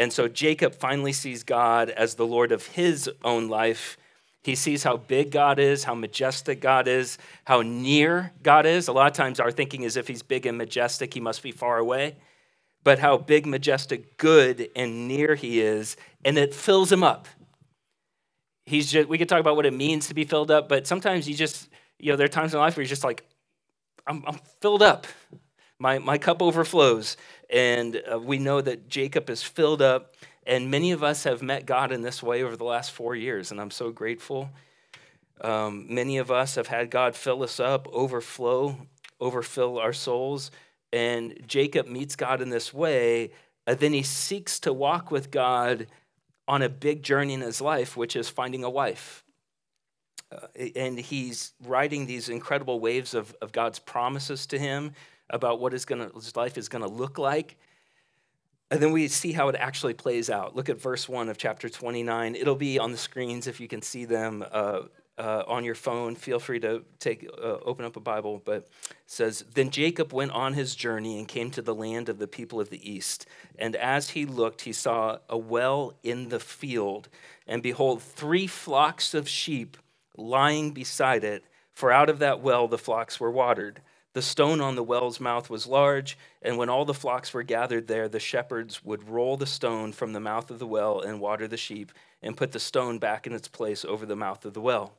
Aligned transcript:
And 0.00 0.10
so 0.10 0.28
Jacob 0.28 0.74
finally 0.74 1.12
sees 1.12 1.44
God 1.44 1.90
as 1.90 2.14
the 2.14 2.26
Lord 2.26 2.52
of 2.52 2.68
his 2.68 3.10
own 3.22 3.48
life. 3.48 3.98
He 4.42 4.54
sees 4.54 4.82
how 4.82 4.96
big 4.96 5.30
God 5.30 5.58
is, 5.58 5.84
how 5.84 5.94
majestic 5.94 6.62
God 6.62 6.88
is, 6.88 7.18
how 7.44 7.60
near 7.60 8.32
God 8.42 8.64
is. 8.64 8.88
A 8.88 8.94
lot 8.94 9.08
of 9.08 9.12
times 9.12 9.38
our 9.38 9.50
thinking 9.50 9.82
is 9.82 9.98
if 9.98 10.08
he's 10.08 10.22
big 10.22 10.46
and 10.46 10.56
majestic, 10.56 11.12
he 11.12 11.20
must 11.20 11.42
be 11.42 11.52
far 11.52 11.76
away. 11.76 12.16
But 12.82 12.98
how 12.98 13.18
big, 13.18 13.44
majestic, 13.44 14.16
good, 14.16 14.70
and 14.74 15.06
near 15.06 15.34
he 15.34 15.60
is, 15.60 15.98
and 16.24 16.38
it 16.38 16.54
fills 16.54 16.90
him 16.90 17.04
up. 17.04 17.28
He's 18.64 18.90
just, 18.90 19.06
we 19.06 19.18
could 19.18 19.28
talk 19.28 19.40
about 19.40 19.56
what 19.56 19.66
it 19.66 19.74
means 19.74 20.08
to 20.08 20.14
be 20.14 20.24
filled 20.24 20.50
up, 20.50 20.66
but 20.66 20.86
sometimes 20.86 21.28
you 21.28 21.34
just, 21.34 21.68
you 21.98 22.10
know, 22.10 22.16
there 22.16 22.24
are 22.24 22.28
times 22.28 22.54
in 22.54 22.60
life 22.60 22.74
where 22.74 22.82
you're 22.82 22.88
just 22.88 23.04
like, 23.04 23.22
I'm, 24.06 24.24
I'm 24.26 24.40
filled 24.62 24.80
up. 24.80 25.06
My, 25.80 25.98
my 25.98 26.18
cup 26.18 26.42
overflows. 26.42 27.16
And 27.48 28.00
uh, 28.12 28.18
we 28.20 28.38
know 28.38 28.60
that 28.60 28.88
Jacob 28.88 29.30
is 29.30 29.42
filled 29.42 29.80
up. 29.82 30.14
And 30.46 30.70
many 30.70 30.92
of 30.92 31.02
us 31.02 31.24
have 31.24 31.42
met 31.42 31.66
God 31.66 31.90
in 31.90 32.02
this 32.02 32.22
way 32.22 32.42
over 32.42 32.56
the 32.56 32.64
last 32.64 32.92
four 32.92 33.16
years. 33.16 33.50
And 33.50 33.60
I'm 33.60 33.70
so 33.70 33.90
grateful. 33.90 34.50
Um, 35.40 35.86
many 35.88 36.18
of 36.18 36.30
us 36.30 36.56
have 36.56 36.66
had 36.66 36.90
God 36.90 37.16
fill 37.16 37.42
us 37.42 37.58
up, 37.58 37.88
overflow, 37.92 38.76
overfill 39.20 39.78
our 39.78 39.94
souls. 39.94 40.50
And 40.92 41.42
Jacob 41.46 41.86
meets 41.86 42.14
God 42.14 42.42
in 42.42 42.50
this 42.50 42.74
way. 42.74 43.30
And 43.66 43.78
then 43.78 43.94
he 43.94 44.02
seeks 44.02 44.60
to 44.60 44.72
walk 44.74 45.10
with 45.10 45.30
God 45.30 45.86
on 46.46 46.60
a 46.60 46.68
big 46.68 47.02
journey 47.02 47.32
in 47.32 47.40
his 47.40 47.60
life, 47.62 47.96
which 47.96 48.16
is 48.16 48.28
finding 48.28 48.64
a 48.64 48.70
wife. 48.70 49.24
Uh, 50.30 50.46
and 50.76 50.98
he's 50.98 51.54
riding 51.64 52.06
these 52.06 52.28
incredible 52.28 52.80
waves 52.80 53.14
of, 53.14 53.34
of 53.40 53.50
God's 53.52 53.78
promises 53.78 54.46
to 54.46 54.58
him 54.58 54.92
about 55.30 55.60
what 55.60 55.72
his, 55.72 55.84
gonna, 55.84 56.10
his 56.14 56.36
life 56.36 56.58
is 56.58 56.68
going 56.68 56.82
to 56.82 56.88
look 56.88 57.18
like. 57.18 57.56
And 58.70 58.80
then 58.80 58.92
we 58.92 59.08
see 59.08 59.32
how 59.32 59.48
it 59.48 59.56
actually 59.56 59.94
plays 59.94 60.30
out. 60.30 60.54
Look 60.54 60.68
at 60.68 60.80
verse 60.80 61.08
1 61.08 61.28
of 61.28 61.36
chapter 61.36 61.68
29. 61.68 62.36
It'll 62.36 62.54
be 62.54 62.78
on 62.78 62.92
the 62.92 62.98
screens 62.98 63.46
if 63.48 63.58
you 63.58 63.66
can 63.66 63.82
see 63.82 64.04
them 64.04 64.44
uh, 64.52 64.82
uh, 65.18 65.42
on 65.48 65.64
your 65.64 65.74
phone. 65.74 66.14
Feel 66.14 66.38
free 66.38 66.60
to 66.60 66.84
take, 67.00 67.28
uh, 67.36 67.58
open 67.64 67.84
up 67.84 67.96
a 67.96 68.00
Bible. 68.00 68.40
But 68.44 68.70
says, 69.06 69.44
Then 69.54 69.70
Jacob 69.70 70.12
went 70.12 70.30
on 70.30 70.54
his 70.54 70.76
journey 70.76 71.18
and 71.18 71.26
came 71.26 71.50
to 71.50 71.62
the 71.62 71.74
land 71.74 72.08
of 72.08 72.18
the 72.18 72.28
people 72.28 72.60
of 72.60 72.70
the 72.70 72.90
east. 72.90 73.26
And 73.58 73.74
as 73.74 74.10
he 74.10 74.24
looked, 74.24 74.62
he 74.62 74.72
saw 74.72 75.18
a 75.28 75.36
well 75.36 75.94
in 76.04 76.28
the 76.28 76.40
field. 76.40 77.08
And 77.48 77.64
behold, 77.64 78.02
three 78.02 78.46
flocks 78.46 79.14
of 79.14 79.28
sheep 79.28 79.76
lying 80.16 80.70
beside 80.70 81.24
it, 81.24 81.44
for 81.74 81.90
out 81.90 82.08
of 82.08 82.20
that 82.20 82.40
well 82.40 82.68
the 82.68 82.78
flocks 82.78 83.18
were 83.18 83.30
watered. 83.30 83.82
The 84.12 84.22
stone 84.22 84.60
on 84.60 84.74
the 84.74 84.82
well's 84.82 85.20
mouth 85.20 85.48
was 85.48 85.68
large, 85.68 86.18
and 86.42 86.58
when 86.58 86.68
all 86.68 86.84
the 86.84 86.92
flocks 86.94 87.32
were 87.32 87.44
gathered 87.44 87.86
there, 87.86 88.08
the 88.08 88.18
shepherds 88.18 88.84
would 88.84 89.08
roll 89.08 89.36
the 89.36 89.46
stone 89.46 89.92
from 89.92 90.12
the 90.12 90.20
mouth 90.20 90.50
of 90.50 90.58
the 90.58 90.66
well 90.66 91.00
and 91.00 91.20
water 91.20 91.46
the 91.46 91.56
sheep, 91.56 91.92
and 92.20 92.36
put 92.36 92.50
the 92.50 92.58
stone 92.58 92.98
back 92.98 93.26
in 93.26 93.32
its 93.32 93.46
place 93.46 93.84
over 93.84 94.04
the 94.04 94.16
mouth 94.16 94.44
of 94.44 94.52
the 94.52 94.60
well. 94.60 94.94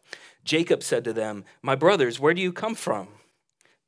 Jacob 0.46 0.82
said 0.82 1.04
to 1.04 1.12
them, 1.12 1.44
My 1.62 1.76
brothers, 1.76 2.20
where 2.22 2.34
do 2.34 2.42
you 2.42 2.54
come 2.54 2.74
from? 2.74 3.10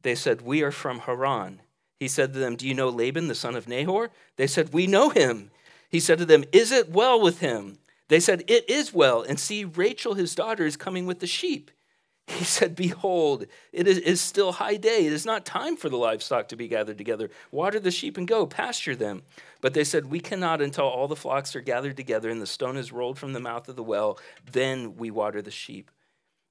They 0.02 0.16
said, 0.16 0.42
We 0.42 0.62
are 0.62 0.72
from 0.72 1.00
Haran. 1.00 1.62
He 2.00 2.10
said 2.10 2.34
to 2.34 2.40
them, 2.40 2.58
Do 2.58 2.68
you 2.68 2.74
know 2.74 2.90
Laban, 2.90 3.30
the 3.30 3.36
son 3.36 3.56
of 3.56 3.68
Nahor? 3.68 4.12
They 4.36 4.48
said, 4.48 4.74
We 4.74 4.88
know 4.88 5.10
him. 5.10 5.52
He 5.90 6.02
said 6.02 6.18
to 6.18 6.26
them, 6.26 6.44
Is 6.52 6.74
it 6.74 6.90
well 6.90 7.22
with 7.22 7.40
him? 7.40 7.78
They 8.10 8.20
said, 8.20 8.44
It 8.48 8.70
is 8.70 8.94
well. 8.94 9.22
And 9.22 9.40
see, 9.40 9.64
Rachel, 9.64 10.16
his 10.16 10.36
daughter, 10.36 10.66
is 10.66 10.76
coming 10.76 11.06
with 11.06 11.20
the 11.20 11.28
sheep. 11.28 11.72
He 12.34 12.46
said, 12.46 12.76
Behold, 12.76 13.46
it 13.72 13.88
is, 13.88 13.98
is, 14.00 14.22
still 14.22 14.54
high 14.54 14.78
day. 14.78 15.06
It 15.06 15.14
is 15.14 15.26
not 15.26 15.46
time 15.46 15.76
for 15.76 15.90
the 15.90 15.98
livestock 15.98 16.48
to 16.50 16.56
be 16.56 16.68
gathered 16.68 16.98
together. 16.98 17.30
Water 17.52 17.80
the 17.80 17.92
sheep 17.92 18.18
and 18.18 18.28
go, 18.28 18.46
pasture 18.46 18.96
them. 18.96 19.24
But 19.62 19.74
they 19.74 19.84
said, 19.84 20.06
We 20.06 20.20
cannot 20.20 20.62
until 20.62 20.86
all 20.86 21.08
the 21.08 21.16
flocks 21.16 21.56
are 21.56 21.62
gathered 21.62 21.98
together 21.98 22.30
and 22.30 22.42
the 22.42 22.48
stone 22.48 22.78
is 22.78 22.92
rolled 22.92 23.20
from 23.20 23.34
the 23.34 23.40
mouth 23.40 23.68
of 23.70 23.76
the 23.76 23.84
well. 23.84 24.18
Then 24.52 24.96
we 24.96 25.12
water 25.12 25.42
the 25.42 25.52
sheep. 25.52 25.92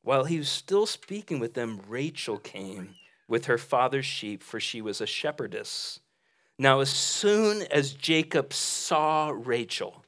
While 0.02 0.24
he 0.24 0.38
was 0.38 0.48
still 0.48 0.86
speaking 0.86 1.38
with 1.38 1.54
them, 1.54 1.80
Rachel 1.86 2.38
came 2.38 2.94
with 3.28 3.46
her 3.46 3.58
father's 3.58 4.06
sheep, 4.06 4.42
for 4.42 4.60
she 4.60 4.82
was 4.82 5.00
a 5.00 5.06
shepherdess. 5.06 6.00
Now, 6.58 6.80
as 6.80 6.90
soon 6.90 7.62
as 7.70 7.92
Jacob 7.92 8.52
saw 8.52 9.32
Rachel, 9.34 10.04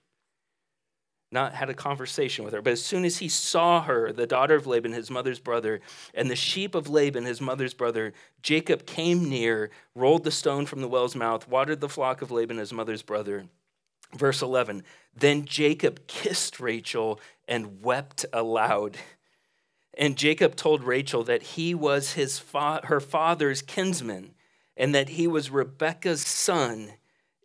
not 1.34 1.54
had 1.54 1.68
a 1.68 1.74
conversation 1.74 2.44
with 2.44 2.54
her. 2.54 2.62
But 2.62 2.72
as 2.72 2.82
soon 2.82 3.04
as 3.04 3.18
he 3.18 3.28
saw 3.28 3.82
her, 3.82 4.12
the 4.12 4.26
daughter 4.26 4.54
of 4.54 4.66
Laban, 4.66 4.92
his 4.92 5.10
mother's 5.10 5.40
brother, 5.40 5.80
and 6.14 6.30
the 6.30 6.36
sheep 6.36 6.74
of 6.74 6.88
Laban, 6.88 7.24
his 7.24 7.42
mother's 7.42 7.74
brother, 7.74 8.14
Jacob 8.40 8.86
came 8.86 9.28
near, 9.28 9.70
rolled 9.94 10.24
the 10.24 10.30
stone 10.30 10.64
from 10.64 10.80
the 10.80 10.88
well's 10.88 11.14
mouth, 11.14 11.46
watered 11.46 11.80
the 11.80 11.88
flock 11.88 12.22
of 12.22 12.30
Laban, 12.30 12.56
his 12.56 12.72
mother's 12.72 13.02
brother. 13.02 13.44
Verse 14.14 14.40
11 14.40 14.84
Then 15.14 15.44
Jacob 15.44 16.06
kissed 16.06 16.60
Rachel 16.60 17.20
and 17.46 17.82
wept 17.82 18.24
aloud. 18.32 18.96
And 19.96 20.16
Jacob 20.16 20.56
told 20.56 20.82
Rachel 20.82 21.24
that 21.24 21.42
he 21.42 21.74
was 21.74 22.12
his 22.12 22.38
fa- 22.38 22.80
her 22.84 23.00
father's 23.00 23.60
kinsman 23.60 24.34
and 24.76 24.94
that 24.94 25.10
he 25.10 25.26
was 25.26 25.50
Rebekah's 25.50 26.26
son. 26.26 26.92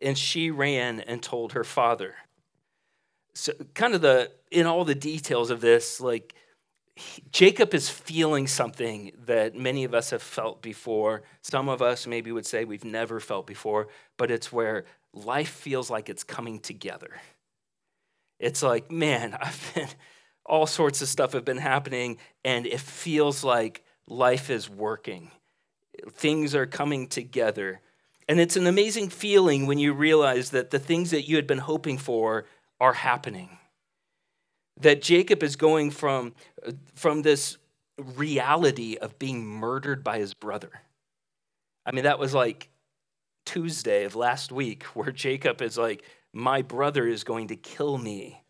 And 0.02 0.16
she 0.16 0.50
ran 0.50 1.00
and 1.00 1.22
told 1.22 1.52
her 1.52 1.64
father 1.64 2.14
so 3.40 3.52
kind 3.74 3.94
of 3.94 4.02
the 4.02 4.30
in 4.50 4.66
all 4.66 4.84
the 4.84 4.94
details 4.94 5.50
of 5.50 5.62
this 5.62 5.98
like 5.98 6.34
he, 6.94 7.22
jacob 7.32 7.72
is 7.72 7.88
feeling 7.88 8.46
something 8.46 9.12
that 9.24 9.56
many 9.56 9.84
of 9.84 9.94
us 9.94 10.10
have 10.10 10.22
felt 10.22 10.60
before. 10.60 11.22
Some 11.40 11.70
of 11.70 11.80
us 11.80 12.06
maybe 12.06 12.32
would 12.32 12.44
say 12.44 12.66
we've 12.66 12.84
never 12.84 13.18
felt 13.18 13.46
before 13.46 13.88
but 14.18 14.30
it's 14.30 14.52
where 14.52 14.84
life 15.14 15.48
feels 15.48 15.88
like 15.88 16.10
it's 16.10 16.22
coming 16.22 16.60
together. 16.60 17.12
It's 18.38 18.62
like 18.62 18.90
man 18.90 19.34
i've 19.40 19.72
been 19.74 19.88
all 20.44 20.66
sorts 20.66 21.00
of 21.00 21.08
stuff 21.08 21.32
have 21.32 21.44
been 21.44 21.58
happening 21.58 22.18
and 22.44 22.66
it 22.66 22.80
feels 22.80 23.42
like 23.42 23.82
life 24.06 24.50
is 24.50 24.68
working. 24.68 25.30
Things 26.12 26.54
are 26.54 26.66
coming 26.66 27.06
together. 27.06 27.80
And 28.28 28.38
it's 28.38 28.56
an 28.56 28.66
amazing 28.66 29.08
feeling 29.08 29.66
when 29.66 29.78
you 29.78 29.92
realize 29.92 30.50
that 30.50 30.70
the 30.70 30.78
things 30.78 31.10
that 31.10 31.28
you 31.28 31.36
had 31.36 31.46
been 31.46 31.58
hoping 31.58 31.98
for 31.98 32.46
are 32.80 32.94
happening. 32.94 33.58
That 34.80 35.02
Jacob 35.02 35.42
is 35.42 35.56
going 35.56 35.90
from, 35.90 36.34
from 36.94 37.22
this 37.22 37.58
reality 37.98 38.96
of 38.96 39.18
being 39.18 39.44
murdered 39.44 40.02
by 40.02 40.18
his 40.18 40.34
brother. 40.34 40.70
I 41.84 41.92
mean, 41.92 42.04
that 42.04 42.18
was 42.18 42.34
like 42.34 42.70
Tuesday 43.44 44.04
of 44.04 44.16
last 44.16 44.50
week, 44.50 44.82
where 44.94 45.12
Jacob 45.12 45.62
is 45.62 45.76
like, 45.76 46.04
My 46.32 46.62
brother 46.62 47.06
is 47.06 47.24
going 47.24 47.48
to 47.48 47.56
kill 47.56 47.98
me. 47.98 48.42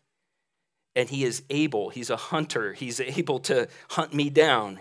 And 0.95 1.07
he 1.09 1.23
is 1.23 1.43
able, 1.49 1.89
he's 1.89 2.09
a 2.09 2.17
hunter, 2.17 2.73
he's 2.73 2.99
able 2.99 3.39
to 3.39 3.69
hunt 3.91 4.13
me 4.13 4.29
down. 4.29 4.79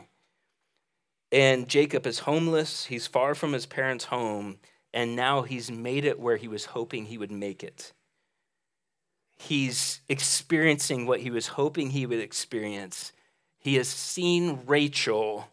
And 1.31 1.69
Jacob 1.69 2.05
is 2.07 2.21
homeless, 2.21 2.87
he's 2.87 3.07
far 3.07 3.37
from 3.37 3.53
his 3.53 3.65
parents' 3.65 4.07
home, 4.07 4.59
and 4.93 5.15
now 5.15 5.43
he's 5.43 5.71
made 5.71 6.05
it 6.05 6.19
where 6.19 6.37
he 6.37 6.49
was 6.49 6.65
hoping 6.65 7.05
he 7.05 7.17
would 7.17 7.31
make 7.31 7.63
it 7.63 7.93
he's 9.41 10.01
experiencing 10.09 11.07
what 11.07 11.21
he 11.21 11.31
was 11.31 11.49
hoping 11.49 11.91
he 11.91 12.05
would 12.05 12.21
experience. 12.21 13.13
He 13.59 13.77
has 13.77 13.89
seen 13.89 14.61
Rachel 14.67 15.49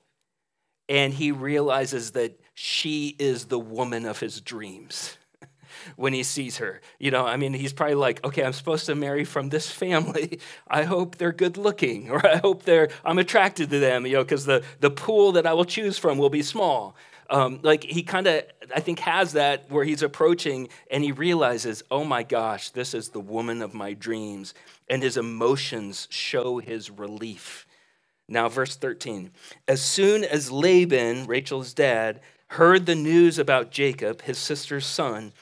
and 0.90 1.14
he 1.14 1.32
realizes 1.32 2.12
that 2.12 2.40
she 2.54 3.16
is 3.18 3.46
the 3.46 3.60
woman 3.60 4.06
of 4.06 4.20
his 4.20 4.42
dreams 4.42 5.18
when 5.96 6.12
he 6.12 6.24
sees 6.24 6.58
her. 6.58 6.82
You 7.00 7.12
know, 7.12 7.26
I 7.26 7.38
mean, 7.38 7.54
he's 7.54 7.72
probably 7.72 7.96
like, 7.96 8.24
okay, 8.26 8.44
I'm 8.44 8.54
supposed 8.54 8.86
to 8.88 8.96
marry 8.96 9.24
from 9.24 9.50
this 9.50 9.72
family. 9.72 10.40
I 10.68 10.84
hope 10.84 11.16
they're 11.16 11.32
good 11.32 11.56
looking, 11.58 12.10
or 12.12 12.26
I 12.26 12.38
hope 12.38 12.64
they're, 12.64 12.90
I'm 13.06 13.20
attracted 13.20 13.70
to 13.70 13.80
them, 13.80 14.06
you 14.06 14.14
know, 14.14 14.24
because 14.24 14.46
the, 14.46 14.64
the 14.82 14.92
pool 14.92 15.32
that 15.34 15.46
I 15.46 15.54
will 15.54 15.66
choose 15.66 15.98
from 15.98 16.18
will 16.18 16.30
be 16.30 16.44
small. 16.44 16.96
Um, 17.30 17.60
like 17.62 17.84
he 17.84 18.04
kind 18.04 18.28
of, 18.28 18.44
I 18.74 18.80
think, 18.80 19.00
has 19.00 19.34
that 19.34 19.70
where 19.70 19.84
he's 19.84 20.02
approaching 20.02 20.70
and 20.90 21.04
he 21.04 21.12
realizes, 21.12 21.84
oh 21.92 22.04
my 22.04 22.24
gosh, 22.24 22.70
this 22.70 22.94
is 22.94 23.10
the 23.10 23.20
woman 23.20 23.62
of 23.62 23.74
my 23.74 23.94
dreams. 23.94 24.54
And 24.90 25.04
his 25.04 25.18
emotions 25.18 26.08
show 26.10 26.60
his 26.60 26.90
relief. 26.90 27.68
Now, 28.30 28.50
verse 28.50 28.76
13. 28.76 29.32
As 29.68 29.82
soon 29.82 30.24
as 30.24 30.52
Laban, 30.52 31.28
Rachel's 31.28 31.74
dad, 31.74 32.22
heard 32.52 32.86
the 32.86 32.96
news 32.96 33.40
about 33.40 33.72
Jacob, 33.72 34.22
his 34.22 34.38
sister's 34.38 34.86
son, 34.86 35.34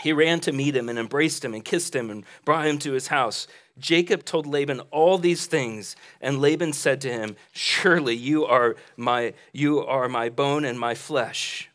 he 0.00 0.12
ran 0.12 0.40
to 0.40 0.52
meet 0.52 0.76
him 0.76 0.88
and 0.88 0.98
embraced 0.98 1.44
him 1.44 1.54
and 1.54 1.64
kissed 1.64 1.94
him 1.94 2.10
and 2.10 2.24
brought 2.44 2.66
him 2.66 2.78
to 2.80 2.92
his 2.92 3.08
house. 3.08 3.46
Jacob 3.78 4.24
told 4.24 4.46
Laban 4.46 4.80
all 4.90 5.18
these 5.18 5.46
things, 5.46 5.96
and 6.20 6.40
Laban 6.40 6.72
said 6.72 7.00
to 7.00 7.12
him, 7.12 7.36
"Surely 7.52 8.14
you 8.14 8.44
are 8.44 8.76
my 8.96 9.34
you 9.52 9.84
are 9.84 10.08
my 10.08 10.28
bone 10.28 10.64
and 10.64 10.78
my 10.78 10.94
flesh." 10.94 11.70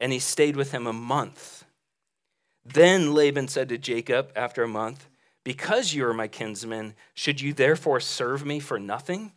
And 0.00 0.12
he 0.12 0.18
stayed 0.18 0.56
with 0.56 0.72
him 0.72 0.86
a 0.86 0.92
month. 0.92 1.64
Then 2.64 3.12
Laban 3.12 3.48
said 3.48 3.68
to 3.68 3.78
Jacob 3.78 4.32
after 4.34 4.62
a 4.62 4.68
month, 4.68 5.08
"Because 5.44 5.92
you 5.92 6.06
are 6.06 6.14
my 6.14 6.28
kinsman, 6.28 6.94
should 7.14 7.40
you 7.40 7.52
therefore 7.52 8.00
serve 8.00 8.46
me 8.46 8.58
for 8.58 8.78
nothing? 8.78 9.32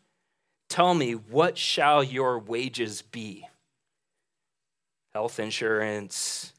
Tell 0.69 0.94
me, 0.94 1.13
what 1.13 1.57
shall 1.57 2.03
your 2.03 2.39
wages 2.39 3.01
be?" 3.01 3.47
Health 5.13 5.39
insurance, 5.39 6.53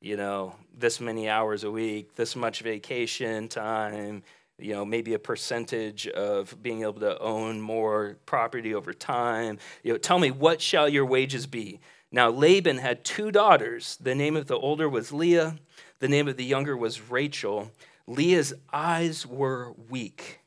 you 0.00 0.16
know, 0.16 0.56
this 0.72 1.00
many 1.00 1.28
hours 1.28 1.64
a 1.64 1.70
week, 1.70 2.14
this 2.14 2.34
much 2.34 2.60
vacation 2.60 3.48
time, 3.48 4.22
you 4.58 4.72
know, 4.72 4.84
maybe 4.84 5.14
a 5.14 5.18
percentage 5.18 6.06
of 6.08 6.62
being 6.62 6.82
able 6.82 7.00
to 7.00 7.18
own 7.18 7.60
more 7.60 8.16
property 8.26 8.74
over 8.74 8.92
time. 8.92 9.58
You 9.82 9.92
know, 9.92 9.98
tell 9.98 10.18
me, 10.18 10.30
what 10.30 10.60
shall 10.60 10.88
your 10.88 11.06
wages 11.06 11.46
be? 11.46 11.80
Now, 12.10 12.28
Laban 12.28 12.78
had 12.78 13.04
two 13.04 13.30
daughters. 13.30 13.96
The 14.00 14.14
name 14.14 14.36
of 14.36 14.46
the 14.46 14.58
older 14.58 14.88
was 14.88 15.12
Leah, 15.12 15.56
the 16.00 16.08
name 16.08 16.28
of 16.28 16.36
the 16.36 16.44
younger 16.44 16.76
was 16.76 17.10
Rachel. 17.10 17.70
Leah's 18.06 18.52
eyes 18.72 19.26
were 19.26 19.72
weak. 19.88 20.40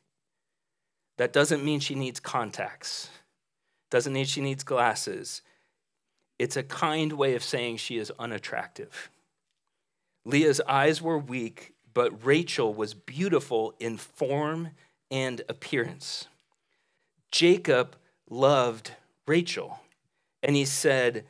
That 1.18 1.34
doesn't 1.34 1.64
mean 1.64 1.80
she 1.80 1.96
needs 1.96 2.20
contacts, 2.20 3.10
doesn't 3.90 4.14
mean 4.14 4.26
she 4.26 4.42
needs 4.42 4.64
glasses. 4.64 5.42
It's 6.38 6.58
a 6.58 6.64
kind 6.64 7.14
way 7.14 7.36
of 7.36 7.44
saying 7.44 7.78
she 7.78 7.98
is 7.98 8.12
unattractive. 8.20 9.10
Leah's 10.26 10.60
eyes 10.68 11.02
were 11.02 11.18
weak, 11.18 11.75
but 11.96 12.24
Rachel 12.24 12.74
was 12.74 12.94
beautiful 12.94 13.74
in 13.80 13.98
form 13.98 14.70
and 15.10 15.42
appearance. 15.50 16.28
Jacob 17.32 17.96
loved 18.30 18.92
Rachel, 19.26 19.80
and 20.44 20.56
he 20.56 20.66
said, 20.66 21.26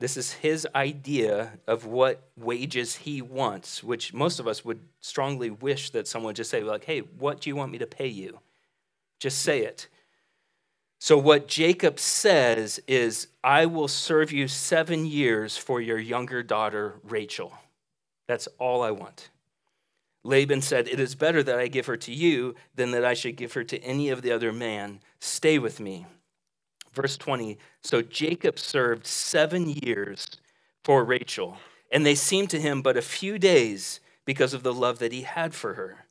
This 0.00 0.16
is 0.16 0.32
his 0.32 0.66
idea 0.74 1.52
of 1.66 1.84
what 1.84 2.30
wages 2.36 2.96
he 2.96 3.20
wants, 3.22 3.84
which 3.84 4.14
most 4.14 4.40
of 4.40 4.48
us 4.48 4.64
would 4.64 4.80
strongly 5.00 5.50
wish 5.50 5.90
that 5.90 6.08
someone 6.08 6.34
just 6.34 6.50
say, 6.50 6.62
like, 6.62 6.84
hey, 6.84 7.00
what 7.00 7.42
do 7.42 7.50
you 7.50 7.56
want 7.56 7.70
me 7.70 7.78
to 7.78 7.86
pay 7.86 8.08
you? 8.08 8.40
Just 9.20 9.42
say 9.42 9.60
it. 9.60 9.86
So, 10.98 11.18
what 11.18 11.46
Jacob 11.46 11.98
says 11.98 12.80
is, 12.86 13.28
I 13.44 13.66
will 13.66 13.88
serve 13.88 14.32
you 14.32 14.48
seven 14.48 15.04
years 15.04 15.56
for 15.56 15.80
your 15.80 15.98
younger 15.98 16.42
daughter, 16.42 17.00
Rachel. 17.04 17.52
That's 18.28 18.48
all 18.58 18.82
I 18.82 18.90
want. 18.92 19.30
Laban 20.22 20.60
said, 20.60 20.88
It 20.88 21.00
is 21.00 21.14
better 21.14 21.42
that 21.42 21.58
I 21.58 21.68
give 21.68 21.86
her 21.86 21.96
to 21.96 22.12
you 22.12 22.54
than 22.74 22.90
that 22.90 23.04
I 23.04 23.14
should 23.14 23.36
give 23.36 23.54
her 23.54 23.64
to 23.64 23.78
any 23.78 24.10
of 24.10 24.22
the 24.22 24.32
other 24.32 24.52
man. 24.52 25.00
Stay 25.18 25.58
with 25.58 25.80
me. 25.80 26.06
Verse 26.92 27.16
20 27.16 27.58
So 27.82 28.02
Jacob 28.02 28.58
served 28.58 29.06
seven 29.06 29.68
years 29.68 30.26
for 30.84 31.04
Rachel, 31.04 31.56
and 31.90 32.04
they 32.04 32.14
seemed 32.14 32.50
to 32.50 32.60
him 32.60 32.82
but 32.82 32.96
a 32.96 33.02
few 33.02 33.38
days 33.38 34.00
because 34.24 34.54
of 34.54 34.62
the 34.62 34.74
love 34.74 34.98
that 34.98 35.12
he 35.12 35.22
had 35.22 35.54
for 35.54 35.74
her. 35.74 36.06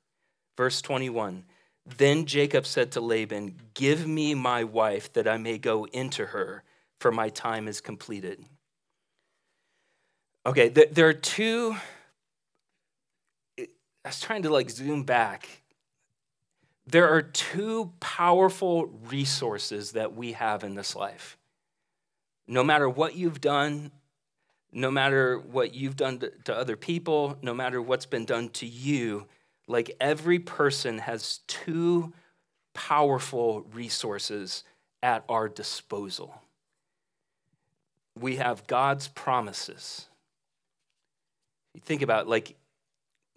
Verse 0.58 0.82
21 0.82 1.44
Then 1.86 2.26
Jacob 2.26 2.66
said 2.66 2.92
to 2.94 3.02
Laban, 3.02 3.56
Give 3.74 4.08
me 4.08 4.34
my 4.34 4.64
wife 4.64 5.14
that 5.14 5.28
I 5.28 5.38
may 5.38 5.58
go 5.58 5.86
into 5.86 6.28
her, 6.28 6.64
for 7.00 7.12
my 7.12 7.30
time 7.30 7.68
is 7.68 7.82
completed. 7.82 8.44
Okay, 10.46 10.70
there 10.70 11.08
are 11.08 11.14
two 11.14 11.76
I 14.04 14.10
was 14.10 14.20
trying 14.20 14.44
to 14.44 14.50
like 14.50 14.70
zoom 14.70 15.04
back. 15.04 15.64
There 16.88 17.10
are 17.10 17.22
two 17.22 17.94
powerful 18.00 18.88
resources 19.10 19.92
that 19.92 20.16
we 20.16 20.32
have 20.34 20.64
in 20.64 20.76
this 20.76 20.96
life. 20.96 21.38
No 22.48 22.64
matter 22.64 22.90
what 22.90 23.16
you've 23.16 23.42
done, 23.42 23.92
no 24.72 24.90
matter 24.90 25.38
what 25.38 25.74
you've 25.76 25.96
done 25.96 26.20
to, 26.20 26.32
to 26.46 26.56
other 26.56 26.76
people, 26.76 27.38
no 27.42 27.54
matter 27.54 27.82
what's 27.82 28.06
been 28.06 28.26
done 28.26 28.50
to 28.50 28.66
you, 28.66 29.28
like 29.68 29.96
every 30.00 30.40
person 30.40 30.98
has 31.00 31.42
two 31.48 32.12
powerful 32.74 33.62
resources 33.74 34.64
at 35.04 35.24
our 35.30 35.48
disposal. 35.48 36.42
We 38.20 38.38
have 38.38 38.68
God's 38.68 39.08
promises. 39.08 40.08
You 41.74 41.82
think 41.82 42.02
about 42.02 42.28
like 42.28 42.56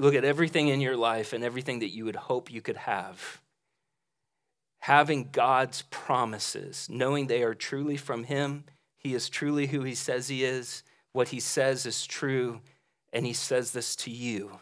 Look 0.03 0.17
at 0.17 0.25
everything 0.25 0.67
in 0.67 0.81
your 0.81 0.97
life 0.97 1.33
and 1.33 1.45
everything 1.45 1.79
that 1.79 1.95
you 1.95 2.07
would 2.07 2.17
hope 2.17 2.51
you 2.51 2.61
could 2.61 2.77
have. 2.77 3.41
Having 4.81 5.29
God's 5.31 5.83
promises, 5.83 6.89
knowing 6.91 7.29
they 7.29 7.45
are 7.45 7.55
truly 7.55 7.97
from 7.97 8.25
Him, 8.25 8.65
He 8.99 9.15
is 9.15 9.29
truly 9.29 9.69
who 9.69 9.83
He 9.85 9.95
says 9.95 10.27
He 10.27 10.43
is, 10.43 10.83
what 11.13 11.29
He 11.29 11.39
says 11.39 11.87
is 11.87 12.05
true, 12.05 12.63
and 13.13 13.25
He 13.25 13.33
says 13.33 13.71
this 13.71 13.95
to 13.95 14.11
you. 14.11 14.59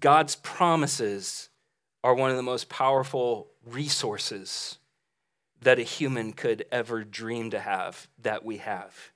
God's 0.00 0.34
promises 0.34 1.48
are 2.02 2.16
one 2.16 2.30
of 2.30 2.36
the 2.36 2.42
most 2.42 2.68
powerful 2.68 3.46
resources 3.64 4.78
that 5.60 5.78
a 5.78 5.84
human 5.84 6.32
could 6.32 6.64
ever 6.72 7.04
dream 7.04 7.50
to 7.50 7.60
have 7.60 8.08
that 8.22 8.44
we 8.44 8.56
have. 8.56 9.12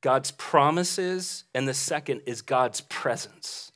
God's 0.00 0.30
promises, 0.30 1.44
and 1.54 1.68
the 1.68 1.74
second 1.74 2.22
is 2.26 2.42
God's 2.42 2.80
presence. 2.80 3.72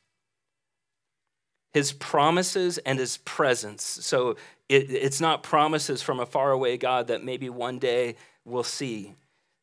His 1.73 1.93
promises 1.93 2.79
and 2.79 2.99
his 2.99 3.19
presence. 3.19 3.82
So 3.82 4.37
it, 4.69 4.91
it's 4.91 5.21
not 5.21 5.43
promises 5.43 6.03
from 6.03 6.21
a 6.21 6.26
faraway 6.26 6.76
God 6.79 7.09
that 7.09 7.25
maybe 7.25 7.50
one 7.50 7.79
day 7.79 8.17
we'll 8.44 8.62
see, 8.62 9.15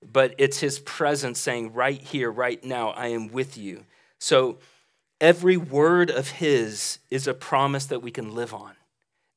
but 0.04 0.36
it's 0.38 0.60
his 0.60 0.80
presence 0.80 1.40
saying, 1.40 1.74
right 1.74 2.02
here, 2.02 2.30
right 2.30 2.64
now, 2.64 2.90
I 2.90 3.08
am 3.08 3.30
with 3.30 3.58
you. 3.58 3.86
So 4.20 4.60
every 5.20 5.58
word 5.58 6.10
of 6.10 6.30
his 6.30 7.00
is 7.10 7.28
a 7.28 7.34
promise 7.34 7.86
that 7.86 8.02
we 8.02 8.12
can 8.12 8.36
live 8.36 8.54
on. 8.54 8.74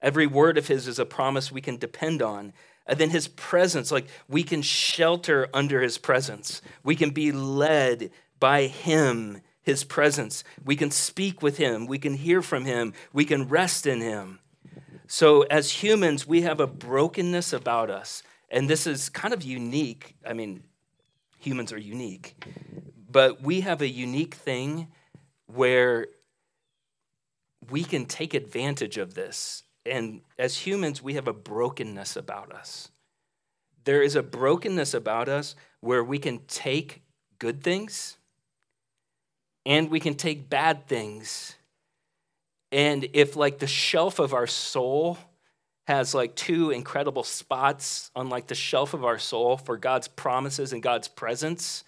Every 0.03 0.27
word 0.27 0.59
of 0.59 0.69
his 0.69 0.87
is 0.87 0.99
a 0.99 1.07
promise 1.07 1.51
we 1.51 1.63
can 1.63 1.79
depend 1.79 2.21
on. 2.21 2.53
And 2.87 2.99
then 2.99 3.11
his 3.11 3.29
presence, 3.29 3.91
like 3.91 4.07
we 4.29 4.43
can 4.43 4.63
shelter 4.63 5.49
under 5.55 5.81
his 5.81 5.99
presence. 5.99 6.61
We 6.83 6.97
can 6.97 7.11
be 7.11 7.33
led 7.33 8.11
by 8.39 8.67
him, 8.67 9.41
his 9.63 9.85
presence. 9.85 10.45
We 10.65 10.77
can 10.77 10.91
speak 10.91 11.43
with 11.43 11.57
him. 11.57 11.87
We 11.87 11.99
can 11.99 12.15
hear 12.15 12.43
from 12.43 12.65
him. 12.65 12.93
We 13.13 13.25
can 13.25 13.49
rest 13.49 13.87
in 13.87 14.01
him. 14.01 14.41
So, 15.07 15.43
as 15.43 15.83
humans, 15.83 16.27
we 16.27 16.43
have 16.43 16.61
a 16.61 16.67
brokenness 16.67 17.53
about 17.53 17.91
us. 17.91 18.23
And 18.51 18.69
this 18.69 18.87
is 18.87 19.09
kind 19.09 19.35
of 19.35 19.43
unique. 19.43 20.17
I 20.27 20.33
mean, 20.33 20.63
humans 21.39 21.73
are 21.73 21.79
unique. 21.79 22.43
But 23.11 23.43
we 23.43 23.61
have 23.61 23.83
a 23.83 23.89
unique 23.89 24.35
thing 24.35 24.89
where 25.47 26.07
we 27.71 27.85
can 27.85 28.07
take 28.07 28.35
advantage 28.35 28.99
of 28.99 29.15
this 29.15 29.64
and 29.87 30.21
as 30.39 30.57
humans, 30.59 31.03
we 31.03 31.15
have 31.15 31.29
a 31.29 31.33
brokenness 31.33 32.17
about 32.17 32.53
us. 32.53 32.91
There 33.85 34.03
is 34.03 34.17
a 34.17 34.23
brokenness 34.23 34.95
about 34.95 35.29
us 35.29 35.55
where 35.81 36.03
we 36.03 36.19
can 36.19 36.41
take 36.49 37.03
good 37.39 37.63
things 37.63 38.17
and 39.67 39.91
we 39.91 40.01
can 40.01 40.15
take 40.15 40.49
bad 40.49 40.87
things. 40.87 41.57
And 42.73 43.09
if, 43.13 43.37
like, 43.37 43.59
the 43.59 43.67
shelf 43.67 44.19
of 44.19 44.33
our 44.35 44.47
soul 44.47 45.19
has 45.87 46.15
like 46.15 46.35
two 46.35 46.71
incredible 46.71 47.23
spots 47.23 48.11
on 48.17 48.31
like 48.31 48.47
the 48.47 48.55
shelf 48.55 48.95
of 48.95 49.05
our 49.05 49.19
soul 49.19 49.59
for 49.59 49.77
God's 49.77 50.09
promises 50.09 50.73
and 50.73 50.83
God's 50.83 51.09
presence, 51.09 51.85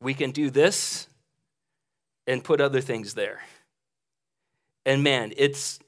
we 0.00 0.12
can 0.12 0.32
do 0.32 0.50
this 0.50 1.06
and 2.26 2.42
put 2.42 2.60
other 2.60 2.80
things 2.80 3.14
there. 3.14 3.40
And 4.84 5.04
man, 5.04 5.32
it's 5.36 5.78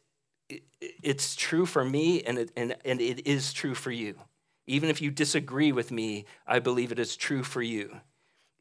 it's 0.81 1.37
true 1.37 1.67
for 1.67 1.85
me 1.85 2.23
and 2.23 2.39
it, 2.39 2.53
and, 2.57 2.77
and 2.85 3.01
it 3.01 3.27
is 3.27 3.53
true 3.53 3.75
for 3.75 3.91
you. 3.91 4.15
Even 4.67 4.89
if 4.89 5.03
you 5.03 5.11
disagree 5.11 5.73
with 5.73 5.91
me, 5.91 6.25
I 6.47 6.59
believe 6.59 6.93
it 6.93 6.99
is 6.99 7.17
true 7.17 7.43
for 7.43 7.63
you. 7.63 7.99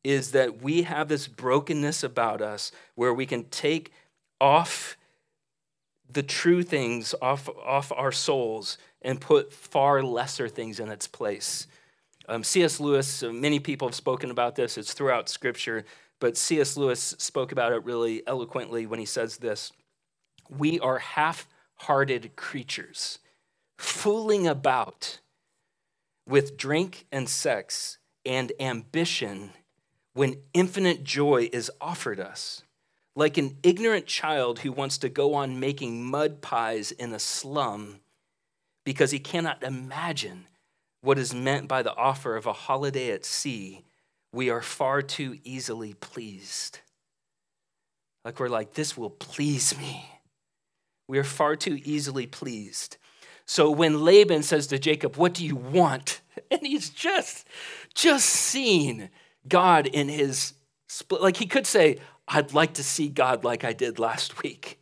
Is 0.04 0.32
that 0.32 0.62
we 0.62 0.84
have 0.84 1.08
this 1.08 1.28
brokenness 1.28 2.04
about 2.04 2.42
us 2.42 2.72
where 2.96 3.14
we 3.14 3.26
can 3.26 3.44
take 3.46 3.92
off 4.40 4.98
the 6.12 6.24
true 6.24 6.64
things 6.64 7.14
off, 7.22 7.48
off 7.64 7.92
our 7.92 8.12
souls 8.12 8.78
and 9.02 9.22
put 9.22 9.54
far 9.54 10.02
lesser 10.02 10.48
things 10.48 10.80
in 10.80 10.90
its 10.90 11.08
place. 11.08 11.68
Um, 12.28 12.44
C.S. 12.44 12.80
Lewis, 12.80 13.24
uh, 13.24 13.32
many 13.32 13.60
people 13.60 13.88
have 13.88 13.96
spoken 13.96 14.32
about 14.32 14.56
this, 14.56 14.78
it's 14.78 14.94
throughout 14.94 15.30
Scripture, 15.30 15.86
but 16.20 16.38
C.S. 16.38 16.78
Lewis 16.78 17.16
spoke 17.18 17.52
about 17.52 17.72
it 17.72 17.84
really 17.86 18.26
eloquently 18.28 18.86
when 18.86 19.00
he 19.00 19.06
says 19.06 19.38
this 19.38 19.72
We 20.50 20.80
are 20.80 21.00
half 21.00 21.48
hearted 21.82 22.36
creatures, 22.36 23.20
fooling 23.78 24.48
about 24.48 25.20
with 26.28 26.58
drink 26.58 27.06
and 27.12 27.28
sex 27.28 27.98
and 28.26 28.52
ambition 28.60 29.52
when 30.14 30.36
infinite 30.54 31.04
joy 31.04 31.50
is 31.52 31.72
offered 31.82 32.20
us. 32.20 32.64
Like 33.16 33.38
an 33.38 33.58
ignorant 33.64 34.06
child 34.06 34.60
who 34.60 34.72
wants 34.72 34.98
to 35.00 35.10
go 35.10 35.34
on 35.34 35.60
making 35.60 36.06
mud 36.06 36.42
pies 36.42 36.92
in 36.92 37.14
a 37.14 37.20
slum 37.20 38.00
because 38.86 39.12
he 39.12 39.20
cannot 39.20 39.64
imagine 39.64 40.46
what 41.02 41.18
is 41.18 41.34
meant 41.34 41.68
by 41.68 41.82
the 41.82 41.96
offer 41.96 42.36
of 42.36 42.46
a 42.46 42.54
holiday 42.54 43.12
at 43.12 43.26
sea, 43.26 43.84
we 44.34 44.50
are 44.50 44.62
far 44.62 45.02
too 45.02 45.38
easily 45.44 45.94
pleased. 45.94 46.80
Like 48.26 48.40
we're 48.40 48.50
like, 48.50 48.74
this 48.74 48.98
will 48.98 49.10
please 49.10 49.78
me. 49.78 50.19
We 51.10 51.18
are 51.18 51.24
far 51.24 51.56
too 51.56 51.80
easily 51.84 52.28
pleased. 52.28 52.98
So 53.48 53.72
when 53.72 54.06
Laban 54.06 54.44
says 54.44 54.68
to 54.68 54.78
Jacob, 54.78 55.16
What 55.16 55.34
do 55.34 55.46
you 55.46 55.56
want? 55.56 56.22
And 56.52 56.66
he's 56.66 56.90
just, 56.90 57.46
just 57.94 58.26
seen 58.26 59.10
God 59.48 59.86
in 59.86 60.08
his 60.08 60.54
Split, 60.88 61.22
like 61.22 61.38
he 61.38 61.46
could 61.46 61.68
say, 61.68 62.00
I'd 62.28 62.54
like 62.54 62.74
to 62.76 62.84
see 62.84 63.10
God 63.10 63.44
like 63.44 63.64
I 63.64 63.74
did 63.74 64.00
last 64.00 64.42
week. 64.42 64.80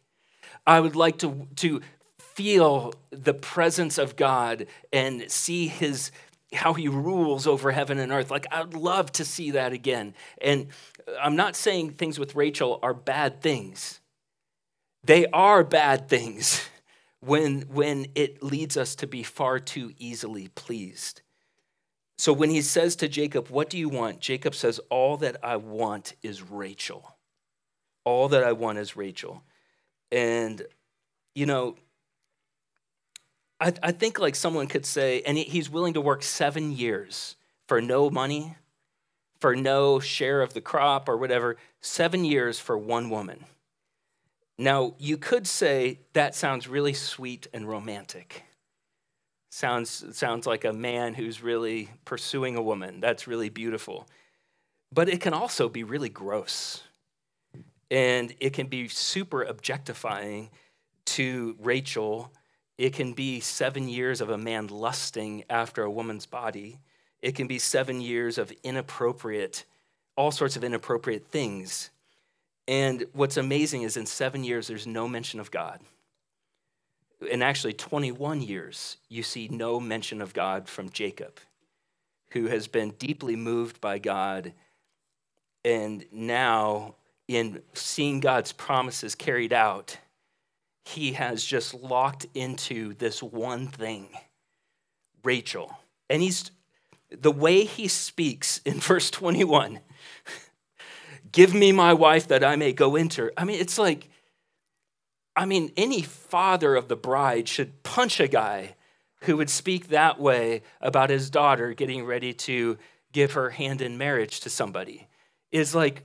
I 0.66 0.80
would 0.80 0.96
like 0.96 1.18
to, 1.20 1.48
to 1.58 1.82
feel 2.20 2.94
the 3.10 3.34
presence 3.34 3.98
of 3.98 4.16
God 4.16 4.68
and 4.94 5.30
see 5.30 5.68
his 5.68 6.12
how 6.54 6.74
he 6.74 6.88
rules 6.88 7.46
over 7.46 7.72
heaven 7.72 8.00
and 8.00 8.12
earth. 8.14 8.32
Like 8.32 8.48
I'd 8.50 8.74
love 8.74 9.12
to 9.14 9.26
see 9.26 9.52
that 9.52 9.74
again. 9.74 10.14
And 10.42 10.68
I'm 11.20 11.36
not 11.36 11.58
saying 11.58 11.92
things 11.92 12.18
with 12.18 12.36
Rachel 12.36 12.80
are 12.82 12.94
bad 12.94 13.42
things. 13.42 14.00
They 15.08 15.26
are 15.28 15.64
bad 15.64 16.10
things 16.10 16.68
when 17.22 17.62
when 17.62 18.08
it 18.14 18.44
leads 18.44 18.76
us 18.76 18.94
to 18.96 19.08
be 19.08 19.24
far 19.24 19.58
too 19.58 19.94
easily 19.98 20.50
pleased. 20.50 21.22
So 22.18 22.34
when 22.34 22.50
he 22.50 22.62
says 22.62 22.96
to 22.98 23.08
Jacob, 23.08 23.48
What 23.48 23.70
do 23.70 23.78
you 23.78 23.88
want? 23.88 24.20
Jacob 24.20 24.54
says, 24.54 24.80
All 24.90 25.16
that 25.18 25.38
I 25.44 25.56
want 25.56 26.14
is 26.22 26.42
Rachel. 26.42 27.16
All 28.04 28.28
that 28.30 28.44
I 28.44 28.52
want 28.52 28.80
is 28.80 28.98
Rachel. 28.98 29.44
And, 30.12 30.62
you 31.36 31.46
know, 31.46 31.76
I, 33.60 33.74
I 33.82 33.92
think 33.94 34.20
like 34.20 34.36
someone 34.36 34.68
could 34.68 34.86
say, 34.86 35.22
and 35.22 35.38
he's 35.38 35.70
willing 35.70 35.94
to 35.94 36.02
work 36.02 36.24
seven 36.24 36.72
years 36.72 37.38
for 37.68 37.82
no 37.82 38.10
money, 38.10 38.56
for 39.40 39.56
no 39.56 40.00
share 40.00 40.42
of 40.42 40.54
the 40.54 40.62
crop 40.62 41.08
or 41.08 41.16
whatever, 41.16 41.56
seven 41.80 42.26
years 42.26 42.60
for 42.60 42.78
one 42.78 43.10
woman. 43.10 43.46
Now, 44.58 44.96
you 44.98 45.18
could 45.18 45.46
say 45.46 46.00
that 46.14 46.34
sounds 46.34 46.68
really 46.68 46.94
sweet 46.94 47.48
and 47.54 47.68
romantic. 47.68 48.44
Sounds, 49.52 50.18
sounds 50.18 50.48
like 50.48 50.66
a 50.66 50.74
man 50.74 51.14
who's 51.14 51.42
really 51.42 51.90
pursuing 52.06 52.56
a 52.56 52.62
woman. 52.62 53.00
That's 53.00 53.28
really 53.28 53.50
beautiful. 53.50 54.08
But 54.92 55.10
it 55.10 55.22
can 55.22 55.34
also 55.34 55.70
be 55.70 55.84
really 55.84 56.10
gross. 56.10 56.84
And 57.90 58.34
it 58.40 58.54
can 58.54 58.68
be 58.68 58.88
super 58.88 59.44
objectifying 59.44 60.50
to 61.06 61.56
Rachel. 61.60 62.32
It 62.78 62.94
can 62.94 63.14
be 63.14 63.40
seven 63.40 63.88
years 63.88 64.22
of 64.22 64.30
a 64.30 64.38
man 64.38 64.68
lusting 64.68 65.44
after 65.50 65.84
a 65.84 65.92
woman's 65.92 66.26
body. 66.26 66.80
It 67.22 67.36
can 67.36 67.48
be 67.48 67.60
seven 67.60 68.02
years 68.02 68.38
of 68.38 68.52
inappropriate, 68.64 69.66
all 70.16 70.32
sorts 70.32 70.56
of 70.56 70.64
inappropriate 70.64 71.28
things. 71.28 71.90
And 72.68 73.06
what's 73.14 73.38
amazing 73.38 73.84
is 73.84 73.98
in 73.98 74.06
seven 74.06 74.44
years, 74.44 74.68
there's 74.68 74.88
no 74.88 75.08
mention 75.08 75.40
of 75.40 75.52
God 75.52 75.80
in 77.22 77.42
actually 77.42 77.74
21 77.74 78.42
years, 78.42 78.98
you 79.10 79.24
see 79.24 79.48
no 79.48 79.80
mention 79.80 80.22
of 80.22 80.34
God 80.34 80.68
from 80.68 80.90
Jacob, 80.90 81.40
who 82.32 82.48
has 82.48 82.68
been 82.68 82.92
deeply 82.92 83.36
moved 83.36 83.82
by 83.82 83.98
God. 83.98 84.54
And 85.66 86.06
now, 86.12 86.96
in 87.28 87.62
seeing 87.74 88.20
God's 88.20 88.52
promises 88.52 89.16
carried 89.16 89.54
out, 89.54 89.98
he 90.86 91.14
has 91.14 91.44
just 91.44 91.74
locked 91.74 92.26
into 92.34 92.94
this 92.96 93.22
one 93.22 93.68
thing 93.68 94.10
Rachel. 95.24 95.78
And 96.10 96.22
he's 96.22 96.52
the 97.10 97.32
way 97.32 97.66
he 97.66 97.88
speaks 97.88 98.60
in 98.64 98.74
verse 98.80 99.10
21 99.10 99.80
give 101.32 101.54
me 101.54 101.72
my 101.72 101.94
wife 101.94 102.28
that 102.28 102.44
I 102.44 102.56
may 102.56 102.74
go 102.74 102.96
into 102.96 103.32
I 103.38 103.44
mean, 103.46 103.60
it's 103.60 103.78
like, 103.78 104.10
I 105.36 105.46
mean, 105.46 105.72
any 105.78 106.02
father 106.02 106.76
of 106.76 106.88
the 106.88 106.96
bride 106.96 107.48
should 107.48 107.84
punch 107.84 108.20
a 108.20 108.28
guy 108.28 108.76
who 109.22 109.38
would 109.38 109.50
speak 109.50 109.90
that 109.90 110.20
way 110.20 110.62
about 110.82 111.10
his 111.10 111.30
daughter 111.30 111.74
getting 111.74 112.06
ready 112.06 112.34
to 112.34 112.78
give 113.12 113.34
her 113.34 113.52
hand 113.52 113.82
in 113.82 113.98
marriage 113.98 114.42
to 114.42 114.50
somebody. 114.50 115.08
Is 115.52 115.74
like, 115.74 116.04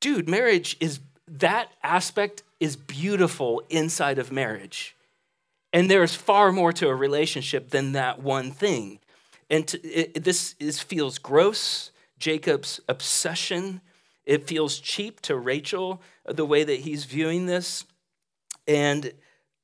dude, 0.00 0.28
marriage 0.28 0.76
is 0.80 1.00
that 1.28 1.70
aspect 1.82 2.42
is 2.60 2.76
beautiful 2.76 3.62
inside 3.68 4.18
of 4.18 4.32
marriage. 4.32 4.96
And 5.72 5.90
there's 5.90 6.14
far 6.14 6.52
more 6.52 6.72
to 6.74 6.88
a 6.88 6.94
relationship 6.94 7.70
than 7.70 7.92
that 7.92 8.22
one 8.22 8.50
thing. 8.50 9.00
And 9.50 9.66
to, 9.68 9.82
it, 9.86 10.24
this 10.24 10.54
is, 10.58 10.80
feels 10.80 11.18
gross. 11.18 11.90
Jacob's 12.18 12.80
obsession, 12.88 13.80
it 14.26 14.48
feels 14.48 14.80
cheap 14.80 15.20
to 15.22 15.36
Rachel, 15.36 16.02
the 16.26 16.44
way 16.44 16.64
that 16.64 16.80
he's 16.80 17.04
viewing 17.04 17.46
this. 17.46 17.84
And 18.66 19.12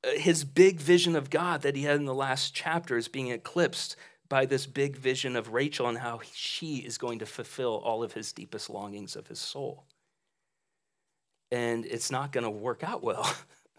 uh, 0.03 0.11
his 0.11 0.45
big 0.45 0.79
vision 0.79 1.15
of 1.15 1.29
God 1.29 1.61
that 1.61 1.75
he 1.75 1.83
had 1.83 1.97
in 1.97 2.05
the 2.05 2.13
last 2.13 2.55
chapter 2.55 2.97
is 2.97 3.09
being 3.09 3.27
eclipsed 3.27 3.97
by 4.29 4.45
this 4.45 4.65
big 4.65 4.95
vision 4.95 5.35
of 5.35 5.53
Rachel 5.53 5.87
and 5.87 5.97
how 5.97 6.21
she 6.33 6.77
is 6.77 6.97
going 6.97 7.19
to 7.19 7.25
fulfill 7.25 7.81
all 7.83 8.01
of 8.01 8.13
his 8.13 8.31
deepest 8.31 8.69
longings 8.69 9.17
of 9.17 9.27
his 9.27 9.39
soul. 9.39 9.83
And 11.51 11.85
it's 11.85 12.09
not 12.09 12.31
going 12.31 12.45
to 12.45 12.49
work 12.49 12.83
out 12.83 13.03
well. 13.03 13.31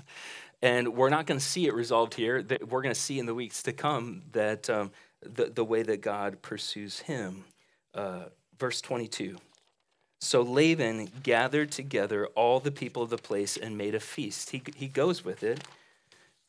and 0.62 0.94
we're 0.94 1.08
not 1.08 1.26
going 1.26 1.40
to 1.40 1.44
see 1.44 1.66
it 1.66 1.74
resolved 1.74 2.14
here. 2.14 2.44
We're 2.68 2.82
going 2.82 2.94
to 2.94 3.00
see 3.00 3.18
in 3.18 3.26
the 3.26 3.34
weeks 3.34 3.62
to 3.64 3.72
come 3.72 4.22
that 4.32 4.68
um, 4.68 4.92
the, 5.22 5.46
the 5.46 5.64
way 5.64 5.82
that 5.82 6.02
God 6.02 6.42
pursues 6.42 7.00
him. 7.00 7.44
Uh, 7.94 8.24
verse 8.58 8.80
22. 8.80 9.38
So 10.20 10.42
Laban 10.42 11.10
gathered 11.22 11.70
together 11.70 12.26
all 12.28 12.60
the 12.60 12.70
people 12.70 13.02
of 13.02 13.10
the 13.10 13.18
place 13.18 13.56
and 13.56 13.76
made 13.76 13.94
a 13.94 14.00
feast. 14.00 14.50
He, 14.50 14.62
he 14.74 14.88
goes 14.88 15.24
with 15.24 15.42
it. 15.42 15.60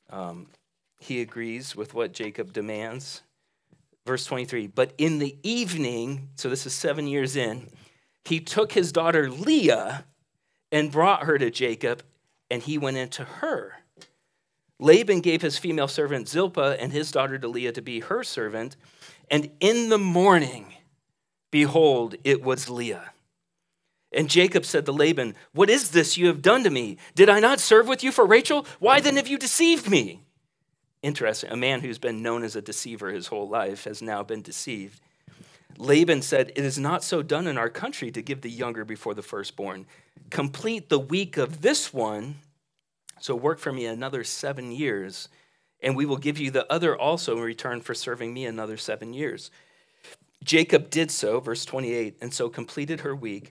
Um, 0.10 0.48
he 1.00 1.22
agrees 1.22 1.76
with 1.76 1.94
what 1.94 2.14
Jacob 2.14 2.54
demands. 2.54 3.22
Verse 4.06 4.26
23 4.26 4.68
But 4.68 4.94
in 4.98 5.20
the 5.20 5.36
evening, 5.44 6.30
so 6.36 6.50
this 6.50 6.66
is 6.66 6.74
seven 6.74 7.08
years 7.08 7.36
in, 7.36 7.70
he 8.24 8.40
took 8.40 8.72
his 8.72 8.92
daughter 8.92 9.30
Leah 9.30 10.06
and 10.72 10.92
brought 10.92 11.24
her 11.24 11.38
to 11.38 11.52
Jacob, 11.52 12.04
and 12.50 12.62
he 12.62 12.78
went 12.78 12.98
into 12.98 13.24
her. 13.24 13.74
Laban 14.80 15.22
gave 15.22 15.42
his 15.42 15.58
female 15.58 15.88
servant 15.88 16.28
Zilpah 16.28 16.78
and 16.80 16.92
his 16.92 17.12
daughter 17.12 17.38
to 17.38 17.48
Leah 17.48 17.72
to 17.72 17.82
be 17.82 18.02
her 18.02 18.24
servant. 18.24 18.76
And 19.32 19.50
in 19.60 19.90
the 19.90 19.98
morning, 19.98 20.74
behold, 21.52 22.16
it 22.24 22.44
was 22.44 22.70
Leah. 22.70 23.12
And 24.12 24.30
Jacob 24.30 24.66
said 24.66 24.86
to 24.86 24.92
Laban, 24.92 25.36
What 25.54 25.70
is 25.70 25.92
this 25.92 26.18
you 26.18 26.28
have 26.28 26.42
done 26.42 26.64
to 26.64 26.70
me? 26.70 26.98
Did 27.16 27.30
I 27.30 27.40
not 27.40 27.60
serve 27.60 27.88
with 27.88 28.04
you 28.04 28.12
for 28.12 28.26
Rachel? 28.26 28.66
Why 28.80 29.00
then 29.00 29.18
have 29.18 29.28
you 29.28 29.38
deceived 29.38 29.90
me? 29.90 30.22
Interesting. 31.02 31.52
A 31.52 31.58
man 31.58 31.82
who's 31.82 32.00
been 32.00 32.24
known 32.24 32.44
as 32.44 32.56
a 32.56 32.62
deceiver 32.62 33.12
his 33.12 33.28
whole 33.28 33.48
life 33.48 33.84
has 33.84 34.02
now 34.02 34.24
been 34.24 34.42
deceived. 34.42 35.00
Laban 35.78 36.22
said, 36.22 36.52
It 36.56 36.64
is 36.64 36.80
not 36.80 37.04
so 37.04 37.22
done 37.22 37.48
in 37.48 37.58
our 37.58 37.70
country 37.70 38.12
to 38.12 38.22
give 38.22 38.42
the 38.42 38.50
younger 38.50 38.86
before 38.86 39.14
the 39.14 39.22
firstborn. 39.22 39.86
Complete 40.30 40.90
the 40.90 41.00
week 41.00 41.38
of 41.38 41.62
this 41.62 41.94
one, 41.94 42.36
so 43.20 43.36
work 43.36 43.60
for 43.60 43.72
me 43.72 43.86
another 43.86 44.24
seven 44.24 44.72
years, 44.72 45.30
and 45.82 45.96
we 45.96 46.06
will 46.06 46.18
give 46.18 46.40
you 46.40 46.52
the 46.52 46.72
other 46.72 46.98
also 46.98 47.36
in 47.36 47.44
return 47.44 47.82
for 47.82 47.94
serving 47.94 48.34
me 48.34 48.46
another 48.46 48.78
seven 48.78 49.14
years. 49.14 49.52
Jacob 50.44 50.90
did 50.90 51.12
so, 51.12 51.40
verse 51.40 51.66
28, 51.66 52.18
and 52.22 52.34
so 52.34 52.50
completed 52.50 53.02
her 53.02 53.16
week. 53.16 53.50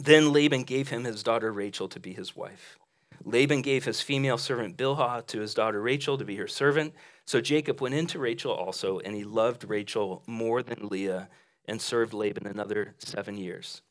Then 0.00 0.32
Laban 0.32 0.62
gave 0.62 0.88
him 0.88 1.04
his 1.04 1.22
daughter 1.22 1.52
Rachel 1.52 1.86
to 1.90 2.00
be 2.00 2.14
his 2.14 2.34
wife. 2.34 2.78
Laban 3.22 3.60
gave 3.60 3.84
his 3.84 4.00
female 4.00 4.38
servant 4.38 4.78
Bilhah 4.78 5.26
to 5.26 5.40
his 5.40 5.52
daughter 5.52 5.82
Rachel 5.82 6.16
to 6.16 6.24
be 6.24 6.36
her 6.36 6.48
servant. 6.48 6.94
So 7.26 7.42
Jacob 7.42 7.82
went 7.82 7.94
into 7.94 8.18
Rachel 8.18 8.50
also, 8.50 8.98
and 9.00 9.14
he 9.14 9.24
loved 9.24 9.68
Rachel 9.68 10.22
more 10.26 10.62
than 10.62 10.88
Leah 10.88 11.28
and 11.66 11.82
served 11.82 12.14
Laban 12.14 12.46
another 12.46 12.94
seven 12.98 13.36
years. 13.36 13.82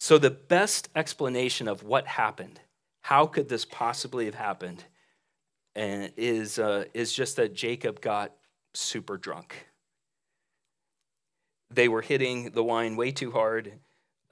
So 0.00 0.16
the 0.16 0.30
best 0.30 0.88
explanation 0.96 1.68
of 1.68 1.82
what 1.82 2.06
happened, 2.06 2.58
how 3.02 3.26
could 3.26 3.50
this 3.50 3.66
possibly 3.66 4.24
have 4.24 4.34
happened, 4.34 4.82
and 5.74 6.10
is, 6.16 6.58
uh, 6.58 6.86
is 6.94 7.12
just 7.12 7.36
that 7.36 7.54
Jacob 7.54 8.00
got 8.00 8.32
super 8.72 9.18
drunk. 9.18 9.66
They 11.70 11.88
were 11.88 12.02
hitting 12.02 12.52
the 12.52 12.64
wine 12.64 12.96
way 12.96 13.10
too 13.10 13.30
hard 13.30 13.80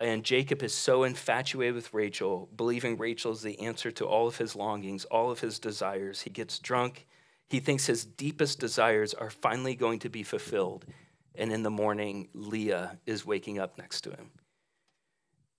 and 0.02 0.24
Jacob 0.24 0.64
is 0.64 0.74
so 0.74 1.04
infatuated 1.04 1.76
with 1.76 1.94
Rachel, 1.94 2.48
believing 2.56 2.98
Rachel 2.98 3.30
is 3.30 3.42
the 3.42 3.60
answer 3.60 3.92
to 3.92 4.04
all 4.04 4.26
of 4.26 4.36
his 4.36 4.56
longings, 4.56 5.04
all 5.04 5.30
of 5.30 5.40
his 5.40 5.60
desires. 5.60 6.22
He 6.22 6.30
gets 6.30 6.58
drunk. 6.58 7.06
He 7.48 7.60
thinks 7.60 7.86
his 7.86 8.04
deepest 8.04 8.58
desires 8.58 9.14
are 9.14 9.30
finally 9.30 9.76
going 9.76 10.00
to 10.00 10.08
be 10.08 10.24
fulfilled. 10.24 10.86
And 11.36 11.52
in 11.52 11.62
the 11.62 11.70
morning, 11.70 12.28
Leah 12.34 12.98
is 13.06 13.24
waking 13.24 13.60
up 13.60 13.78
next 13.78 14.00
to 14.02 14.10
him. 14.10 14.32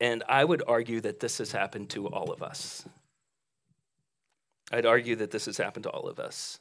And 0.02 0.24
I 0.28 0.44
would 0.44 0.62
argue 0.68 1.00
that 1.02 1.22
this 1.22 1.38
has 1.38 1.54
happened 1.54 1.90
to 1.92 2.08
all 2.08 2.30
of 2.30 2.44
us. 2.44 2.86
I'd 4.74 4.86
argue 4.86 5.16
that 5.18 5.32
this 5.32 5.46
has 5.46 5.58
happened 5.58 5.84
to 5.84 5.90
all 5.90 6.10
of 6.10 6.20
us. 6.20 6.60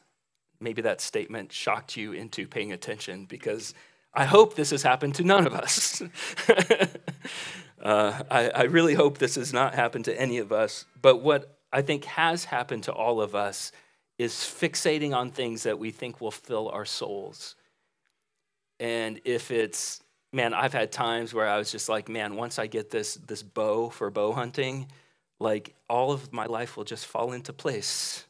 Maybe 0.60 0.82
that 0.82 1.00
statement 1.00 1.50
shocked 1.50 1.96
you 1.96 2.12
into 2.12 2.46
paying 2.46 2.72
attention 2.72 3.24
because 3.24 3.74
I 4.14 4.26
hope 4.26 4.54
this 4.54 4.70
has 4.70 4.82
happened 4.82 5.16
to 5.16 5.24
none 5.24 5.46
of 5.46 5.54
us. 5.54 6.02
Uh, 7.82 8.22
I, 8.30 8.48
I 8.50 8.62
really 8.64 8.94
hope 8.94 9.18
this 9.18 9.34
has 9.34 9.52
not 9.52 9.74
happened 9.74 10.04
to 10.06 10.20
any 10.20 10.38
of 10.38 10.52
us. 10.52 10.84
But 11.00 11.22
what 11.22 11.58
I 11.72 11.82
think 11.82 12.04
has 12.04 12.44
happened 12.44 12.84
to 12.84 12.92
all 12.92 13.20
of 13.20 13.34
us 13.34 13.72
is 14.18 14.32
fixating 14.32 15.14
on 15.14 15.30
things 15.30 15.64
that 15.64 15.78
we 15.78 15.90
think 15.90 16.20
will 16.20 16.30
fill 16.30 16.68
our 16.68 16.84
souls. 16.84 17.56
And 18.78 19.20
if 19.24 19.50
it's 19.50 20.00
man, 20.32 20.54
I've 20.54 20.72
had 20.72 20.90
times 20.90 21.34
where 21.34 21.46
I 21.46 21.58
was 21.58 21.70
just 21.70 21.88
like, 21.88 22.08
man, 22.08 22.36
once 22.36 22.58
I 22.58 22.66
get 22.66 22.90
this 22.90 23.14
this 23.14 23.42
bow 23.42 23.90
for 23.90 24.10
bow 24.10 24.32
hunting, 24.32 24.88
like 25.38 25.74
all 25.88 26.12
of 26.12 26.32
my 26.32 26.46
life 26.46 26.76
will 26.76 26.84
just 26.84 27.06
fall 27.06 27.32
into 27.32 27.52
place. 27.52 28.24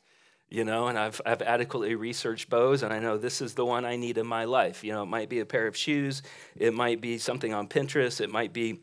You 0.49 0.65
know, 0.65 0.89
and 0.89 0.99
I've, 0.99 1.19
I've 1.25 1.41
adequately 1.41 1.95
researched 1.95 2.51
bows, 2.51 2.83
and 2.83 2.93
I 2.93 2.99
know 2.99 3.17
this 3.17 3.41
is 3.41 3.55
the 3.55 3.65
one 3.65 3.87
I 3.87 3.97
need 3.97 4.19
in 4.19 4.27
my 4.27 4.45
life. 4.45 4.85
You 4.85 4.93
know, 4.93 5.03
it 5.03 5.07
might 5.07 5.31
be 5.31 5.41
a 5.41 5.47
pair 5.47 5.67
of 5.67 5.75
shoes, 5.75 6.23
it 6.55 6.75
might 6.75 7.01
be 7.01 7.17
something 7.17 7.55
on 7.55 7.69
Pinterest, 7.69 8.21
it 8.21 8.29
might 8.29 8.53
be 8.53 8.81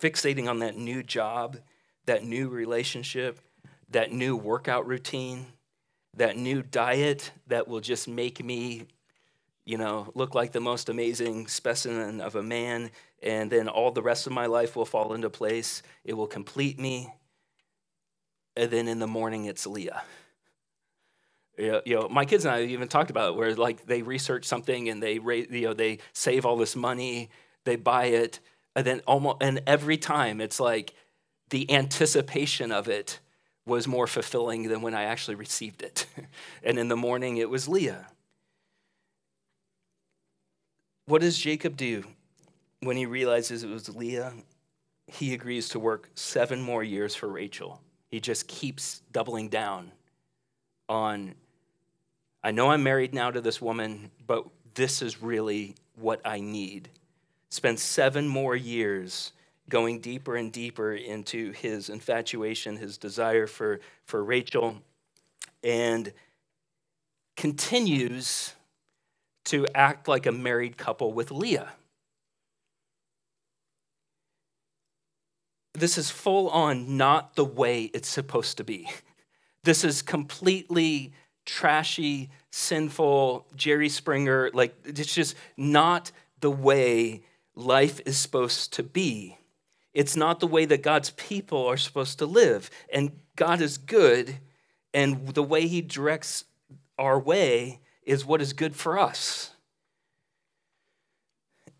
fixating 0.00 0.48
on 0.48 0.58
that 0.60 0.76
new 0.76 1.02
job, 1.02 1.58
that 2.06 2.24
new 2.24 2.48
relationship, 2.48 3.40
that 3.90 4.12
new 4.12 4.36
workout 4.36 4.86
routine, 4.86 5.46
that 6.14 6.36
new 6.36 6.62
diet 6.62 7.32
that 7.46 7.68
will 7.68 7.80
just 7.80 8.08
make 8.08 8.44
me 8.44 8.86
you 9.66 9.76
know, 9.76 10.10
look 10.14 10.34
like 10.34 10.52
the 10.52 10.60
most 10.60 10.88
amazing 10.88 11.48
specimen 11.48 12.20
of 12.20 12.36
a 12.36 12.42
man, 12.42 12.90
and 13.20 13.50
then 13.50 13.68
all 13.68 13.90
the 13.90 14.00
rest 14.00 14.26
of 14.26 14.32
my 14.32 14.46
life 14.46 14.76
will 14.76 14.86
fall 14.86 15.12
into 15.12 15.28
place. 15.28 15.82
It 16.04 16.14
will 16.14 16.28
complete 16.28 16.78
me. 16.78 17.12
And 18.56 18.70
then 18.70 18.86
in 18.86 19.00
the 19.00 19.08
morning, 19.08 19.46
it's 19.46 19.66
Leah. 19.66 20.02
You 21.58 21.82
know, 21.86 22.08
my 22.08 22.24
kids 22.24 22.44
and 22.44 22.54
I 22.54 22.62
even 22.62 22.86
talked 22.86 23.10
about 23.10 23.32
it, 23.32 23.36
where 23.36 23.54
like 23.56 23.86
they 23.86 24.02
research 24.02 24.44
something 24.44 24.88
and 24.88 25.02
they, 25.02 25.14
you 25.14 25.62
know, 25.62 25.74
they 25.74 25.98
save 26.12 26.46
all 26.46 26.56
this 26.56 26.76
money, 26.76 27.30
they 27.64 27.76
buy 27.76 28.06
it, 28.06 28.38
and 28.76 28.86
then 28.86 29.00
almost, 29.06 29.38
and 29.40 29.62
every 29.66 29.96
time 29.96 30.40
it's 30.40 30.60
like 30.60 30.92
the 31.48 31.72
anticipation 31.72 32.70
of 32.70 32.88
it 32.88 33.18
was 33.64 33.88
more 33.88 34.06
fulfilling 34.06 34.68
than 34.68 34.82
when 34.82 34.94
I 34.94 35.04
actually 35.04 35.34
received 35.34 35.82
it. 35.82 36.06
and 36.62 36.78
in 36.78 36.88
the 36.88 36.96
morning, 36.96 37.38
it 37.38 37.48
was 37.48 37.66
Leah. 37.66 38.06
What 41.06 41.22
does 41.22 41.38
Jacob 41.38 41.76
do 41.76 42.04
when 42.80 42.98
he 42.98 43.06
realizes 43.06 43.64
it 43.64 43.70
was 43.70 43.88
Leah? 43.88 44.34
He 45.06 45.32
agrees 45.32 45.70
to 45.70 45.78
work 45.78 46.10
seven 46.14 46.60
more 46.60 46.84
years 46.84 47.14
for 47.14 47.28
Rachel. 47.28 47.80
He 48.10 48.20
just 48.20 48.46
keeps 48.46 49.00
doubling 49.10 49.48
down 49.48 49.90
on, 50.88 51.34
I 52.44 52.50
know 52.50 52.70
I'm 52.70 52.82
married 52.82 53.14
now 53.14 53.30
to 53.30 53.40
this 53.40 53.62
woman, 53.62 54.10
but 54.26 54.44
this 54.74 55.00
is 55.00 55.22
really 55.22 55.76
what 55.94 56.20
I 56.24 56.40
need. 56.40 56.90
Spend 57.56 57.80
seven 57.80 58.28
more 58.28 58.54
years 58.54 59.32
going 59.70 60.00
deeper 60.00 60.36
and 60.36 60.52
deeper 60.52 60.92
into 60.92 61.52
his 61.52 61.88
infatuation, 61.88 62.76
his 62.76 62.98
desire 62.98 63.46
for, 63.46 63.80
for 64.04 64.22
Rachel, 64.22 64.76
and 65.64 66.12
continues 67.34 68.52
to 69.46 69.66
act 69.74 70.06
like 70.06 70.26
a 70.26 70.32
married 70.32 70.76
couple 70.76 71.14
with 71.14 71.30
Leah. 71.30 71.70
This 75.72 75.96
is 75.96 76.10
full 76.10 76.50
on 76.50 76.98
not 76.98 77.36
the 77.36 77.44
way 77.46 77.84
it's 77.84 78.10
supposed 78.10 78.58
to 78.58 78.64
be. 78.64 78.86
This 79.62 79.82
is 79.82 80.02
completely 80.02 81.14
trashy, 81.46 82.28
sinful, 82.50 83.46
Jerry 83.56 83.88
Springer. 83.88 84.50
Like, 84.52 84.76
it's 84.84 85.14
just 85.14 85.36
not 85.56 86.12
the 86.40 86.50
way 86.50 87.22
life 87.56 88.00
is 88.06 88.16
supposed 88.16 88.72
to 88.74 88.82
be. 88.82 89.38
It's 89.94 90.14
not 90.14 90.40
the 90.40 90.46
way 90.46 90.66
that 90.66 90.82
God's 90.82 91.10
people 91.10 91.66
are 91.66 91.78
supposed 91.78 92.18
to 92.18 92.26
live. 92.26 92.70
And 92.92 93.12
God 93.34 93.60
is 93.60 93.78
good, 93.78 94.38
and 94.92 95.28
the 95.28 95.42
way 95.42 95.66
He 95.66 95.80
directs 95.80 96.44
our 96.98 97.18
way 97.18 97.80
is 98.02 98.24
what 98.24 98.42
is 98.42 98.52
good 98.52 98.76
for 98.76 98.98
us. 98.98 99.50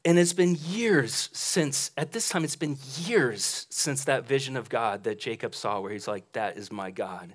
And 0.05 0.19
it's 0.19 0.33
been 0.33 0.57
years 0.69 1.29
since, 1.33 1.91
at 1.97 2.13
this 2.13 2.29
time, 2.29 2.45
it's 2.45 2.57
been 2.57 2.79
years 3.05 3.67
since 3.71 4.05
that 4.05 4.27
vision 4.27 4.57
of 4.57 4.69
God 4.69 5.05
that 5.05 5.19
Jacob 5.19 5.55
saw, 5.55 5.81
where 5.81 5.93
he's 5.93 6.09
like, 6.09 6.33
That 6.33 6.57
is 6.57 6.73
my 6.73 6.91
God. 6.91 7.35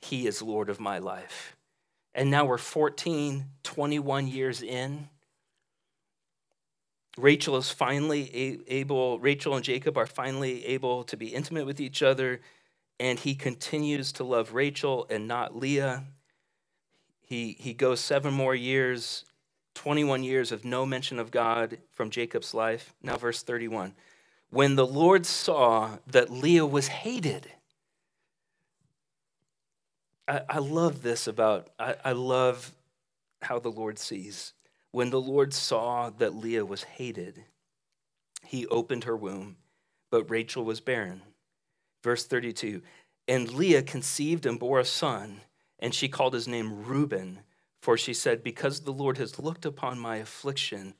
He 0.00 0.26
is 0.26 0.42
Lord 0.42 0.70
of 0.70 0.80
my 0.80 0.98
life. 0.98 1.56
And 2.14 2.30
now 2.30 2.44
we're 2.44 2.58
14, 2.58 3.44
21 3.62 4.28
years 4.28 4.62
in. 4.62 5.08
Rachel 7.16 7.56
is 7.56 7.70
finally 7.70 8.64
able, 8.66 9.18
Rachel 9.20 9.54
and 9.54 9.64
Jacob 9.64 9.96
are 9.96 10.06
finally 10.06 10.64
able 10.66 11.04
to 11.04 11.16
be 11.16 11.28
intimate 11.28 11.64
with 11.64 11.80
each 11.80 12.02
other, 12.02 12.40
and 12.98 13.18
he 13.18 13.34
continues 13.34 14.12
to 14.12 14.24
love 14.24 14.52
Rachel 14.52 15.06
and 15.08 15.28
not 15.28 15.56
Leah. 15.56 16.04
He, 17.22 17.56
he 17.58 17.72
goes 17.72 18.00
seven 18.00 18.34
more 18.34 18.54
years, 18.54 19.24
21 19.74 20.24
years 20.24 20.50
of 20.50 20.64
no 20.64 20.84
mention 20.84 21.18
of 21.18 21.30
God 21.30 21.78
from 21.92 22.10
Jacob's 22.10 22.52
life. 22.52 22.94
Now, 23.02 23.16
verse 23.16 23.42
31. 23.42 23.94
When 24.50 24.76
the 24.76 24.86
Lord 24.86 25.24
saw 25.24 25.98
that 26.08 26.30
Leah 26.30 26.66
was 26.66 26.88
hated, 26.88 27.48
I, 30.26 30.42
I 30.48 30.58
love 30.58 31.02
this 31.02 31.26
about, 31.26 31.68
I, 31.78 31.96
I 32.04 32.12
love 32.12 32.72
how 33.42 33.58
the 33.58 33.70
Lord 33.70 33.98
sees. 33.98 34.52
When 34.94 35.10
the 35.10 35.20
Lord 35.20 35.52
saw 35.52 36.08
that 36.18 36.36
Leah 36.36 36.64
was 36.64 36.84
hated, 36.84 37.46
he 38.44 38.64
opened 38.68 39.02
her 39.02 39.16
womb, 39.16 39.56
but 40.08 40.30
Rachel 40.30 40.64
was 40.64 40.80
barren. 40.80 41.22
Verse 42.04 42.24
32 42.24 42.80
And 43.26 43.52
Leah 43.52 43.82
conceived 43.82 44.46
and 44.46 44.56
bore 44.56 44.78
a 44.78 44.84
son 44.84 45.40
and 45.80 45.92
she 45.92 46.06
called 46.06 46.32
his 46.32 46.46
name 46.46 46.84
Reuben, 46.84 47.40
for 47.82 47.98
she 47.98 48.14
said, 48.14 48.44
Because 48.44 48.82
the 48.82 48.92
Lord 48.92 49.18
has 49.18 49.40
looked 49.40 49.66
upon 49.66 49.98
my 49.98 50.18
affliction, 50.18 50.94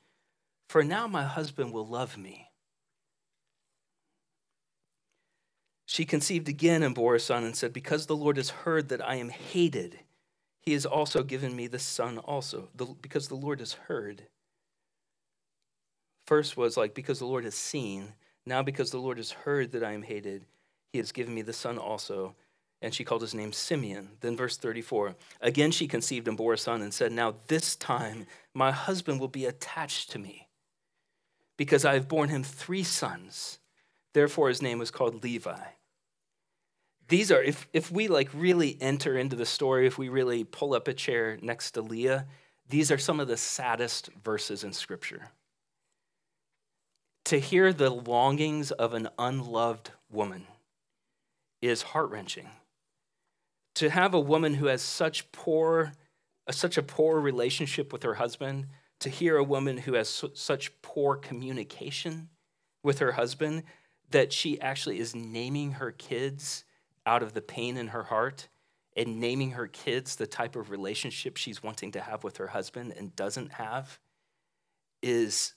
for 0.68 0.82
now 0.82 1.06
my 1.06 1.22
husband 1.22 1.72
will 1.72 1.86
love 1.86 2.18
me. 2.18 2.48
She 5.86 6.04
conceived 6.04 6.48
again 6.48 6.82
and 6.82 6.96
bore 6.96 7.14
a 7.14 7.20
son 7.20 7.44
and 7.44 7.54
said, 7.54 7.72
Because 7.72 8.06
the 8.06 8.16
Lord 8.16 8.38
has 8.38 8.50
heard 8.50 8.88
that 8.88 9.08
I 9.08 9.14
am 9.14 9.28
hated, 9.28 10.00
he 10.66 10.72
has 10.72 10.86
also 10.86 11.22
given 11.22 11.54
me 11.54 11.66
the 11.66 11.78
son 11.78 12.18
also, 12.18 12.68
because 13.02 13.28
the 13.28 13.34
Lord 13.34 13.60
has 13.60 13.74
heard. 13.74 14.22
First 16.26 16.56
was 16.56 16.76
like, 16.76 16.94
Because 16.94 17.18
the 17.18 17.26
Lord 17.26 17.44
has 17.44 17.54
seen. 17.54 18.14
Now, 18.46 18.62
because 18.62 18.90
the 18.90 18.98
Lord 18.98 19.16
has 19.16 19.30
heard 19.30 19.72
that 19.72 19.82
I 19.82 19.92
am 19.92 20.02
hated, 20.02 20.44
he 20.92 20.98
has 20.98 21.12
given 21.12 21.34
me 21.34 21.42
the 21.42 21.52
son 21.52 21.78
also 21.78 22.34
and 22.84 22.94
she 22.94 23.02
called 23.02 23.22
his 23.22 23.34
name 23.34 23.50
Simeon. 23.50 24.10
Then, 24.20 24.36
verse 24.36 24.58
34 24.58 25.16
again 25.40 25.70
she 25.70 25.88
conceived 25.88 26.28
and 26.28 26.36
bore 26.36 26.52
a 26.52 26.58
son 26.58 26.82
and 26.82 26.92
said, 26.92 27.12
Now 27.12 27.34
this 27.48 27.76
time 27.76 28.26
my 28.52 28.70
husband 28.72 29.20
will 29.20 29.28
be 29.28 29.46
attached 29.46 30.10
to 30.10 30.18
me 30.18 30.48
because 31.56 31.86
I 31.86 31.94
have 31.94 32.08
borne 32.08 32.28
him 32.28 32.42
three 32.42 32.82
sons. 32.82 33.58
Therefore, 34.12 34.48
his 34.48 34.62
name 34.62 34.78
was 34.78 34.90
called 34.90 35.24
Levi. 35.24 35.58
These 37.08 37.30
are, 37.30 37.42
if, 37.42 37.68
if 37.72 37.90
we 37.90 38.08
like 38.08 38.30
really 38.32 38.78
enter 38.80 39.16
into 39.18 39.36
the 39.36 39.46
story, 39.46 39.86
if 39.86 39.98
we 39.98 40.08
really 40.08 40.44
pull 40.44 40.74
up 40.74 40.88
a 40.88 40.94
chair 40.94 41.38
next 41.42 41.72
to 41.72 41.82
Leah, 41.82 42.26
these 42.68 42.90
are 42.90 42.98
some 42.98 43.20
of 43.20 43.28
the 43.28 43.36
saddest 43.36 44.08
verses 44.22 44.64
in 44.64 44.72
Scripture. 44.72 45.28
To 47.26 47.38
hear 47.38 47.72
the 47.72 47.90
longings 47.90 48.70
of 48.70 48.94
an 48.94 49.08
unloved 49.18 49.90
woman 50.10 50.46
is 51.60 51.82
heart 51.82 52.10
wrenching 52.10 52.48
to 53.74 53.90
have 53.90 54.14
a 54.14 54.20
woman 54.20 54.54
who 54.54 54.66
has 54.66 54.82
such 54.82 55.30
poor 55.32 55.92
uh, 56.46 56.52
such 56.52 56.76
a 56.76 56.82
poor 56.82 57.20
relationship 57.20 57.92
with 57.92 58.02
her 58.02 58.14
husband 58.14 58.66
to 59.00 59.08
hear 59.08 59.36
a 59.36 59.44
woman 59.44 59.78
who 59.78 59.94
has 59.94 60.24
such 60.34 60.82
poor 60.82 61.16
communication 61.16 62.28
with 62.82 62.98
her 62.98 63.12
husband 63.12 63.62
that 64.10 64.32
she 64.32 64.60
actually 64.60 64.98
is 64.98 65.14
naming 65.14 65.72
her 65.72 65.90
kids 65.90 66.64
out 67.06 67.22
of 67.22 67.34
the 67.34 67.42
pain 67.42 67.76
in 67.76 67.88
her 67.88 68.04
heart 68.04 68.48
and 68.96 69.20
naming 69.20 69.52
her 69.52 69.66
kids 69.66 70.16
the 70.16 70.26
type 70.26 70.56
of 70.56 70.70
relationship 70.70 71.36
she's 71.36 71.62
wanting 71.62 71.92
to 71.92 72.00
have 72.00 72.24
with 72.24 72.36
her 72.36 72.48
husband 72.48 72.94
and 72.96 73.16
doesn't 73.16 73.52
have 73.52 73.98
is 75.02 75.54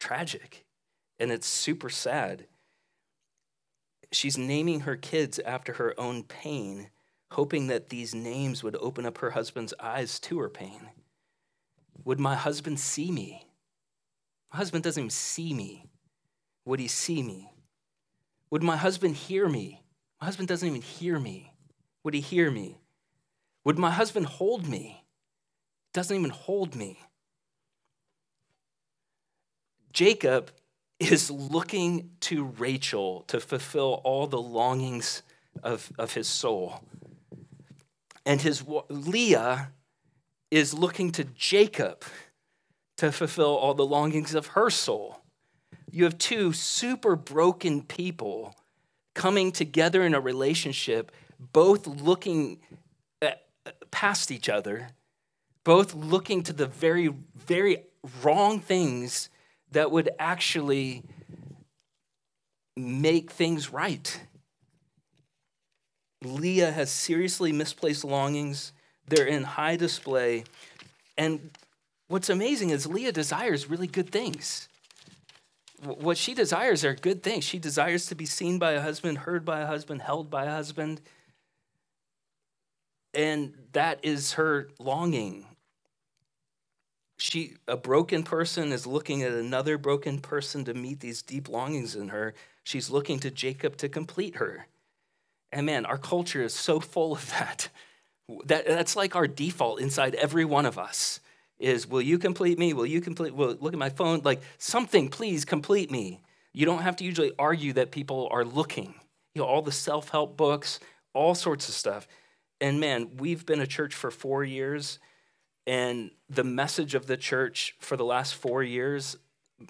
tragic 0.00 0.64
and 1.18 1.30
it's 1.30 1.46
super 1.46 1.90
sad. 1.90 2.46
She's 4.12 4.38
naming 4.38 4.80
her 4.80 4.96
kids 4.96 5.38
after 5.40 5.74
her 5.74 5.98
own 5.98 6.22
pain 6.22 6.90
hoping 7.32 7.66
that 7.66 7.90
these 7.90 8.14
names 8.14 8.62
would 8.62 8.76
open 8.76 9.04
up 9.04 9.18
her 9.18 9.30
husband's 9.30 9.74
eyes 9.78 10.18
to 10.20 10.38
her 10.38 10.48
pain. 10.48 10.88
Would 12.04 12.18
my 12.18 12.34
husband 12.34 12.80
see 12.80 13.10
me? 13.10 13.46
My 14.52 14.58
husband 14.58 14.84
doesn't 14.84 15.00
even 15.00 15.10
see 15.10 15.52
me. 15.52 15.86
Would 16.64 16.80
he 16.80 16.88
see 16.88 17.22
me? 17.22 17.52
Would 18.50 18.62
my 18.62 18.76
husband 18.76 19.14
hear 19.14 19.48
me? 19.48 19.82
My 20.20 20.26
husband 20.26 20.48
doesn't 20.48 20.68
even 20.68 20.82
hear 20.82 21.18
me. 21.18 21.52
Would 22.04 22.14
he 22.14 22.20
hear 22.20 22.50
me? 22.50 22.78
Would 23.64 23.78
my 23.78 23.90
husband 23.90 24.26
hold 24.26 24.66
me? 24.66 25.04
Doesn't 25.92 26.16
even 26.16 26.30
hold 26.30 26.74
me. 26.74 26.98
Jacob 29.92 30.50
is 31.00 31.30
looking 31.30 32.10
to 32.20 32.44
Rachel 32.44 33.24
to 33.28 33.40
fulfill 33.40 34.00
all 34.04 34.26
the 34.26 34.40
longings 34.40 35.22
of, 35.62 35.92
of 35.98 36.14
his 36.14 36.28
soul 36.28 36.82
and 38.28 38.42
his 38.42 38.62
Leah 38.90 39.72
is 40.50 40.74
looking 40.74 41.10
to 41.12 41.24
Jacob 41.24 42.04
to 42.98 43.10
fulfill 43.10 43.56
all 43.56 43.72
the 43.72 43.86
longings 43.86 44.34
of 44.34 44.48
her 44.48 44.68
soul. 44.68 45.22
you 45.90 46.04
have 46.04 46.18
two 46.18 46.52
super 46.52 47.16
broken 47.16 47.80
people 47.80 48.54
coming 49.18 49.50
together 49.50 50.04
in 50.04 50.14
a 50.14 50.20
relationship, 50.20 51.10
both 51.52 51.88
looking 51.88 52.60
uh, 53.20 53.30
uh, 53.66 53.70
past 53.90 54.30
each 54.30 54.48
other, 54.48 54.90
both 55.64 55.92
looking 55.92 56.40
to 56.44 56.52
the 56.52 56.66
very, 56.66 57.12
very 57.34 57.78
wrong 58.22 58.60
things 58.60 59.28
that 59.72 59.90
would 59.90 60.08
actually 60.20 61.02
make 62.76 63.32
things 63.32 63.72
right. 63.72 64.20
Leah 66.22 66.70
has 66.70 66.88
seriously 66.88 67.50
misplaced 67.50 68.04
longings. 68.04 68.72
They're 69.08 69.26
in 69.26 69.42
high 69.42 69.74
display. 69.74 70.44
And 71.16 71.50
what's 72.06 72.30
amazing 72.30 72.70
is 72.70 72.86
Leah 72.86 73.10
desires 73.10 73.68
really 73.68 73.88
good 73.88 74.10
things. 74.10 74.68
What 75.82 76.16
she 76.16 76.34
desires 76.34 76.84
are 76.84 76.94
good 76.94 77.22
things. 77.22 77.44
She 77.44 77.58
desires 77.58 78.06
to 78.06 78.14
be 78.14 78.26
seen 78.26 78.58
by 78.58 78.72
a 78.72 78.80
husband, 78.80 79.18
heard 79.18 79.44
by 79.44 79.60
a 79.60 79.66
husband, 79.66 80.02
held 80.02 80.28
by 80.28 80.46
a 80.46 80.50
husband. 80.50 81.00
And 83.14 83.54
that 83.72 84.00
is 84.02 84.32
her 84.34 84.68
longing. 84.78 85.46
She, 87.18 87.54
a 87.66 87.76
broken 87.76 88.22
person, 88.22 88.72
is 88.72 88.86
looking 88.86 89.22
at 89.22 89.32
another 89.32 89.78
broken 89.78 90.18
person 90.18 90.64
to 90.64 90.74
meet 90.74 91.00
these 91.00 91.22
deep 91.22 91.48
longings 91.48 91.94
in 91.94 92.08
her. 92.08 92.34
She's 92.64 92.90
looking 92.90 93.18
to 93.20 93.30
Jacob 93.30 93.76
to 93.78 93.88
complete 93.88 94.36
her. 94.36 94.66
And 95.52 95.66
man, 95.66 95.86
our 95.86 95.98
culture 95.98 96.42
is 96.42 96.54
so 96.54 96.80
full 96.80 97.12
of 97.12 97.30
that. 97.30 97.68
that 98.44 98.66
that's 98.66 98.96
like 98.96 99.16
our 99.16 99.26
default 99.26 99.80
inside 99.80 100.14
every 100.16 100.44
one 100.44 100.66
of 100.66 100.78
us 100.78 101.20
is 101.58 101.86
will 101.86 102.02
you 102.02 102.18
complete 102.18 102.58
me? 102.58 102.72
Will 102.72 102.86
you 102.86 103.00
complete? 103.00 103.34
Will 103.34 103.56
look 103.60 103.72
at 103.72 103.78
my 103.78 103.90
phone 103.90 104.20
like 104.24 104.40
something, 104.58 105.08
please 105.08 105.44
complete 105.44 105.90
me. 105.90 106.22
You 106.52 106.66
don't 106.66 106.82
have 106.82 106.96
to 106.96 107.04
usually 107.04 107.32
argue 107.38 107.72
that 107.74 107.90
people 107.90 108.28
are 108.30 108.44
looking. 108.44 108.94
You 109.34 109.42
know, 109.42 109.48
all 109.48 109.62
the 109.62 109.72
self-help 109.72 110.36
books, 110.36 110.80
all 111.12 111.34
sorts 111.34 111.68
of 111.68 111.74
stuff. 111.74 112.08
And 112.60 112.80
man, 112.80 113.16
we've 113.18 113.46
been 113.46 113.60
a 113.60 113.66
church 113.66 113.94
for 113.94 114.10
4 114.10 114.44
years 114.44 114.98
and 115.66 116.10
the 116.28 116.44
message 116.44 116.94
of 116.94 117.06
the 117.06 117.16
church 117.16 117.76
for 117.78 117.96
the 117.96 118.04
last 118.04 118.34
4 118.34 118.62
years, 118.62 119.16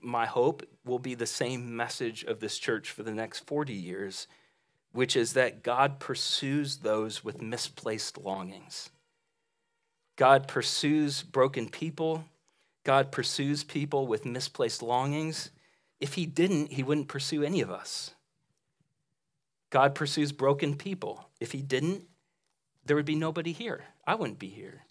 my 0.02 0.26
hope 0.26 0.62
will 0.84 0.98
be 0.98 1.14
the 1.14 1.26
same 1.26 1.74
message 1.76 2.22
of 2.24 2.40
this 2.40 2.58
church 2.58 2.90
for 2.90 3.02
the 3.02 3.12
next 3.12 3.40
40 3.40 3.72
years, 3.72 4.28
which 4.92 5.16
is 5.16 5.32
that 5.32 5.62
God 5.62 5.98
pursues 5.98 6.78
those 6.78 7.24
with 7.24 7.42
misplaced 7.42 8.18
longings. 8.18 8.90
God 10.18 10.48
pursues 10.48 11.22
broken 11.22 11.68
people. 11.68 12.24
God 12.84 13.12
pursues 13.12 13.62
people 13.62 14.08
with 14.08 14.26
misplaced 14.26 14.82
longings. 14.82 15.50
If 16.00 16.14
He 16.14 16.26
didn't, 16.26 16.72
He 16.72 16.82
wouldn't 16.82 17.06
pursue 17.06 17.44
any 17.44 17.60
of 17.60 17.70
us. 17.70 18.14
God 19.70 19.94
pursues 19.94 20.32
broken 20.32 20.74
people. 20.74 21.28
If 21.38 21.52
He 21.52 21.62
didn't, 21.62 22.02
there 22.84 22.96
would 22.96 23.06
be 23.06 23.14
nobody 23.14 23.52
here. 23.52 23.84
I 24.06 24.16
wouldn't 24.16 24.40
be 24.40 24.48
here. 24.48 24.82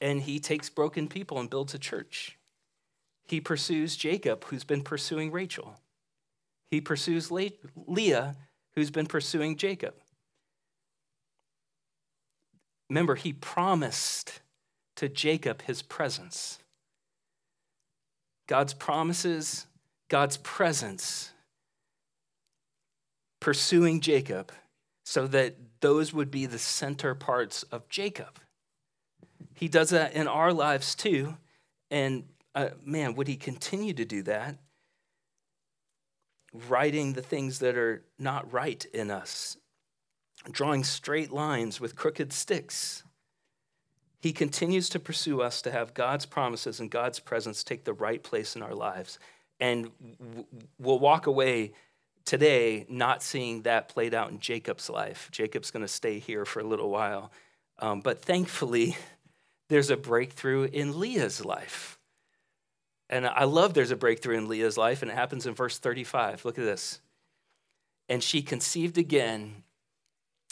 And 0.00 0.22
He 0.22 0.40
takes 0.40 0.70
broken 0.70 1.06
people 1.06 1.38
and 1.38 1.50
builds 1.50 1.74
a 1.74 1.78
church. 1.78 2.38
He 3.26 3.42
pursues 3.42 3.94
Jacob, 3.94 4.44
who's 4.44 4.64
been 4.64 4.82
pursuing 4.82 5.30
Rachel. 5.30 5.78
He 6.70 6.80
pursues 6.80 7.30
Leah, 7.30 8.36
who's 8.74 8.90
been 8.90 9.06
pursuing 9.06 9.56
Jacob. 9.56 9.94
Remember, 12.90 13.14
he 13.14 13.32
promised 13.32 14.40
to 14.96 15.08
Jacob 15.08 15.62
his 15.62 15.80
presence. 15.80 16.58
God's 18.48 18.74
promises, 18.74 19.66
God's 20.08 20.36
presence, 20.38 21.30
pursuing 23.40 24.00
Jacob 24.00 24.52
so 25.04 25.28
that 25.28 25.54
those 25.80 26.12
would 26.12 26.32
be 26.32 26.46
the 26.46 26.58
center 26.58 27.14
parts 27.14 27.62
of 27.62 27.88
Jacob. 27.88 28.40
He 29.54 29.68
does 29.68 29.90
that 29.90 30.14
in 30.14 30.26
our 30.26 30.52
lives 30.52 30.96
too. 30.96 31.36
And 31.92 32.24
uh, 32.56 32.70
man, 32.84 33.14
would 33.14 33.28
he 33.28 33.36
continue 33.36 33.92
to 33.94 34.04
do 34.04 34.24
that? 34.24 34.56
Righting 36.68 37.12
the 37.12 37.22
things 37.22 37.60
that 37.60 37.76
are 37.76 38.02
not 38.18 38.52
right 38.52 38.84
in 38.92 39.12
us 39.12 39.56
drawing 40.50 40.84
straight 40.84 41.30
lines 41.30 41.80
with 41.80 41.96
crooked 41.96 42.32
sticks. 42.32 43.04
He 44.20 44.32
continues 44.32 44.88
to 44.90 45.00
pursue 45.00 45.40
us 45.40 45.62
to 45.62 45.70
have 45.70 45.94
God's 45.94 46.26
promises 46.26 46.80
and 46.80 46.90
God's 46.90 47.18
presence 47.18 47.64
take 47.64 47.84
the 47.84 47.92
right 47.92 48.22
place 48.22 48.54
in 48.54 48.62
our 48.62 48.74
lives. 48.74 49.18
And 49.58 49.90
we'll 50.78 50.98
walk 50.98 51.26
away 51.26 51.72
today 52.24 52.86
not 52.88 53.22
seeing 53.22 53.62
that 53.62 53.88
played 53.88 54.14
out 54.14 54.30
in 54.30 54.38
Jacob's 54.38 54.90
life. 54.90 55.28
Jacob's 55.32 55.70
going 55.70 55.84
to 55.84 55.88
stay 55.88 56.18
here 56.18 56.44
for 56.44 56.60
a 56.60 56.64
little 56.64 56.90
while. 56.90 57.32
Um, 57.78 58.00
but 58.00 58.22
thankfully, 58.22 58.96
there's 59.68 59.90
a 59.90 59.96
breakthrough 59.96 60.64
in 60.64 60.98
Leah's 60.98 61.44
life. 61.44 61.98
And 63.08 63.26
I 63.26 63.44
love 63.44 63.74
there's 63.74 63.90
a 63.90 63.96
breakthrough 63.96 64.36
in 64.36 64.48
Leah's 64.48 64.76
life, 64.76 65.02
and 65.02 65.10
it 65.10 65.14
happens 65.14 65.46
in 65.46 65.54
verse 65.54 65.78
35. 65.78 66.44
Look 66.44 66.58
at 66.58 66.64
this. 66.64 67.00
And 68.08 68.22
she 68.22 68.42
conceived 68.42 68.98
again 68.98 69.64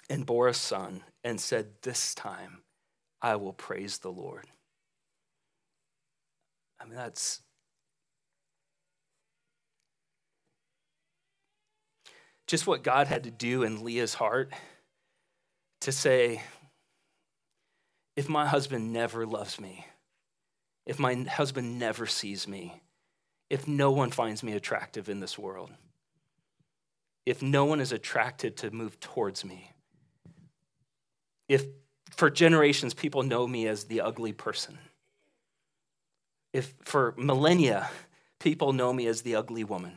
and 0.09 0.27
bore 0.27 0.49
a 0.49 0.55
son 0.55 1.03
and 1.25 1.41
said, 1.41 1.67
This 1.83 2.15
time 2.15 2.63
I 3.21 3.37
will 3.37 3.53
praise 3.53 3.99
the 3.99 4.13
Lord. 4.13 4.47
I 6.81 6.85
mean, 6.85 6.95
that's. 6.95 7.41
Just 12.47 12.67
what 12.67 12.83
God 12.83 13.09
had 13.09 13.25
to 13.25 13.31
do 13.31 13.63
in 13.63 13.85
Leah's 13.85 14.15
heart 14.15 14.53
to 15.83 15.93
say, 15.93 16.43
if 18.17 18.29
my 18.29 18.47
husband 18.47 18.93
never 18.93 19.27
loves 19.27 19.61
me, 19.61 19.87
if 20.87 20.99
my 20.99 21.15
husband 21.15 21.79
never 21.79 22.07
sees 22.07 22.49
me, 22.49 22.81
if 23.51 23.69
no 23.69 23.91
one 23.91 24.11
finds 24.11 24.43
me 24.43 24.55
attractive 24.55 25.09
in 25.09 25.21
this 25.21 25.39
world, 25.39 25.71
if 27.27 27.43
no 27.43 27.67
one 27.67 27.81
is 27.81 27.93
attracted 27.93 28.57
to 28.57 28.71
move 28.71 28.99
towards 28.99 29.45
me, 29.45 29.71
if 31.49 31.65
for 32.11 32.31
generations 32.31 32.95
people 32.95 33.23
know 33.23 33.47
me 33.47 33.67
as 33.67 33.85
the 33.85 34.01
ugly 34.01 34.33
person, 34.33 34.79
if 36.53 36.75
for 36.83 37.15
millennia 37.17 37.91
people 38.39 38.73
know 38.73 38.93
me 38.93 39.07
as 39.07 39.23
the 39.23 39.35
ugly 39.37 39.65
woman, 39.65 39.93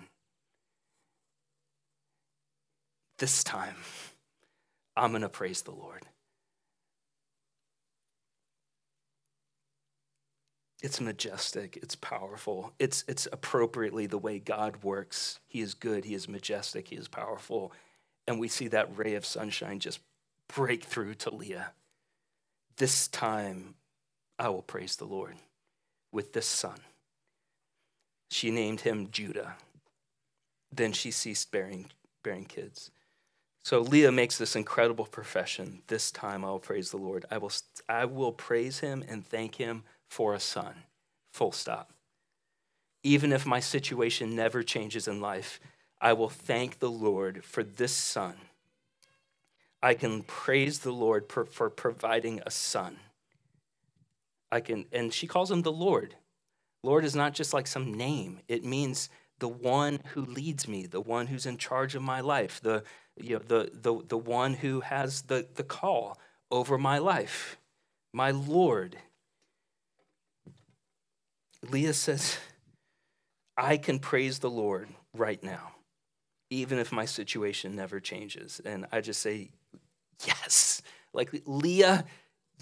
this 3.18 3.44
time 3.44 3.76
I'm 4.96 5.12
going 5.12 5.22
to 5.22 5.30
praise 5.30 5.62
the 5.62 5.72
Lord. 5.72 6.06
It's 10.82 11.00
majestic, 11.00 11.78
it's 11.78 11.96
powerful, 11.96 12.74
it's, 12.80 13.04
it's 13.08 13.28
appropriately 13.32 14.08
the 14.08 14.18
way 14.18 14.40
God 14.40 14.84
works. 14.84 15.40
He 15.48 15.62
is 15.62 15.76
good, 15.76 16.06
He 16.06 16.16
is 16.16 16.28
majestic, 16.28 16.88
He 16.88 16.96
is 16.96 17.08
powerful. 17.08 17.72
And 18.28 18.40
we 18.40 18.48
see 18.48 18.68
that 18.70 18.98
ray 18.98 19.14
of 19.14 19.24
sunshine 19.24 19.80
just 19.80 20.00
breakthrough 20.54 21.14
to 21.16 21.34
Leah. 21.34 21.72
This 22.78 23.08
time 23.08 23.76
I 24.38 24.50
will 24.50 24.62
praise 24.62 24.96
the 24.96 25.06
Lord 25.06 25.36
with 26.12 26.34
this 26.34 26.46
son. 26.46 26.80
She 28.30 28.52
named 28.52 28.82
him 28.82 29.10
Judah. 29.12 29.56
Then 30.74 30.94
she 30.94 31.12
ceased 31.12 31.52
bearing, 31.52 31.88
bearing 32.24 32.46
kids. 32.46 32.92
So 33.64 33.80
Leah 33.82 34.12
makes 34.12 34.38
this 34.38 34.56
incredible 34.56 35.06
profession. 35.06 35.82
This 35.88 36.12
time 36.12 36.44
I 36.44 36.50
will 36.50 36.60
praise 36.60 36.92
the 36.92 36.98
Lord. 36.98 37.26
I 37.30 37.38
will, 37.38 37.52
I 37.88 38.06
will 38.06 38.32
praise 38.32 38.80
him 38.80 39.04
and 39.08 39.26
thank 39.26 39.56
him 39.56 39.84
for 40.10 40.34
a 40.34 40.40
son. 40.40 40.74
Full 41.34 41.52
stop. 41.52 41.92
Even 43.04 43.32
if 43.32 43.46
my 43.46 43.60
situation 43.60 44.36
never 44.36 44.64
changes 44.64 45.08
in 45.08 45.22
life, 45.22 45.60
I 46.00 46.14
will 46.14 46.30
thank 46.30 46.80
the 46.80 46.90
Lord 46.90 47.44
for 47.44 47.64
this 47.64 47.94
son 47.94 48.36
I 49.84 49.94
can 49.94 50.24
praise 50.24 50.80
the 50.80 50.92
Lord 50.92 51.30
for, 51.30 51.46
for 51.46 51.70
providing 51.70 52.42
a 52.46 52.52
son. 52.52 52.98
I 54.52 54.60
can, 54.60 54.86
and 54.92 55.14
she 55.14 55.28
calls 55.28 55.50
him 55.50 55.62
the 55.62 55.72
Lord. 55.72 56.16
Lord 56.84 57.06
is 57.06 57.16
not 57.16 57.34
just 57.34 57.54
like 57.54 57.68
some 57.68 57.94
name. 57.94 58.40
It 58.48 58.66
means 58.66 59.10
the 59.40 59.48
one 59.48 60.00
who 60.14 60.22
leads 60.22 60.68
me, 60.68 60.86
the 60.86 61.02
one 61.02 61.28
who's 61.28 61.46
in 61.46 61.58
charge 61.58 61.96
of 61.96 62.02
my 62.02 62.22
life, 62.22 62.60
the, 62.62 62.84
you 63.20 63.36
know, 63.36 63.42
the, 63.46 63.72
the, 63.74 64.04
the 64.08 64.18
one 64.18 64.54
who 64.54 64.82
has 64.82 65.24
the, 65.24 65.48
the 65.56 65.64
call 65.64 66.20
over 66.52 66.78
my 66.78 66.98
life, 66.98 67.58
my 68.14 68.32
Lord. 68.32 68.98
Leah 71.70 71.94
says, 71.94 72.38
I 73.58 73.78
can 73.78 74.00
praise 74.00 74.40
the 74.40 74.50
Lord 74.50 74.90
right 75.14 75.42
now, 75.44 75.74
even 76.50 76.78
if 76.78 76.92
my 76.92 77.06
situation 77.06 77.76
never 77.76 78.00
changes. 78.00 78.62
And 78.64 78.86
I 78.92 79.02
just 79.02 79.22
say, 79.22 79.52
yes. 80.26 80.82
Like, 81.14 81.30
Leah, 81.46 82.06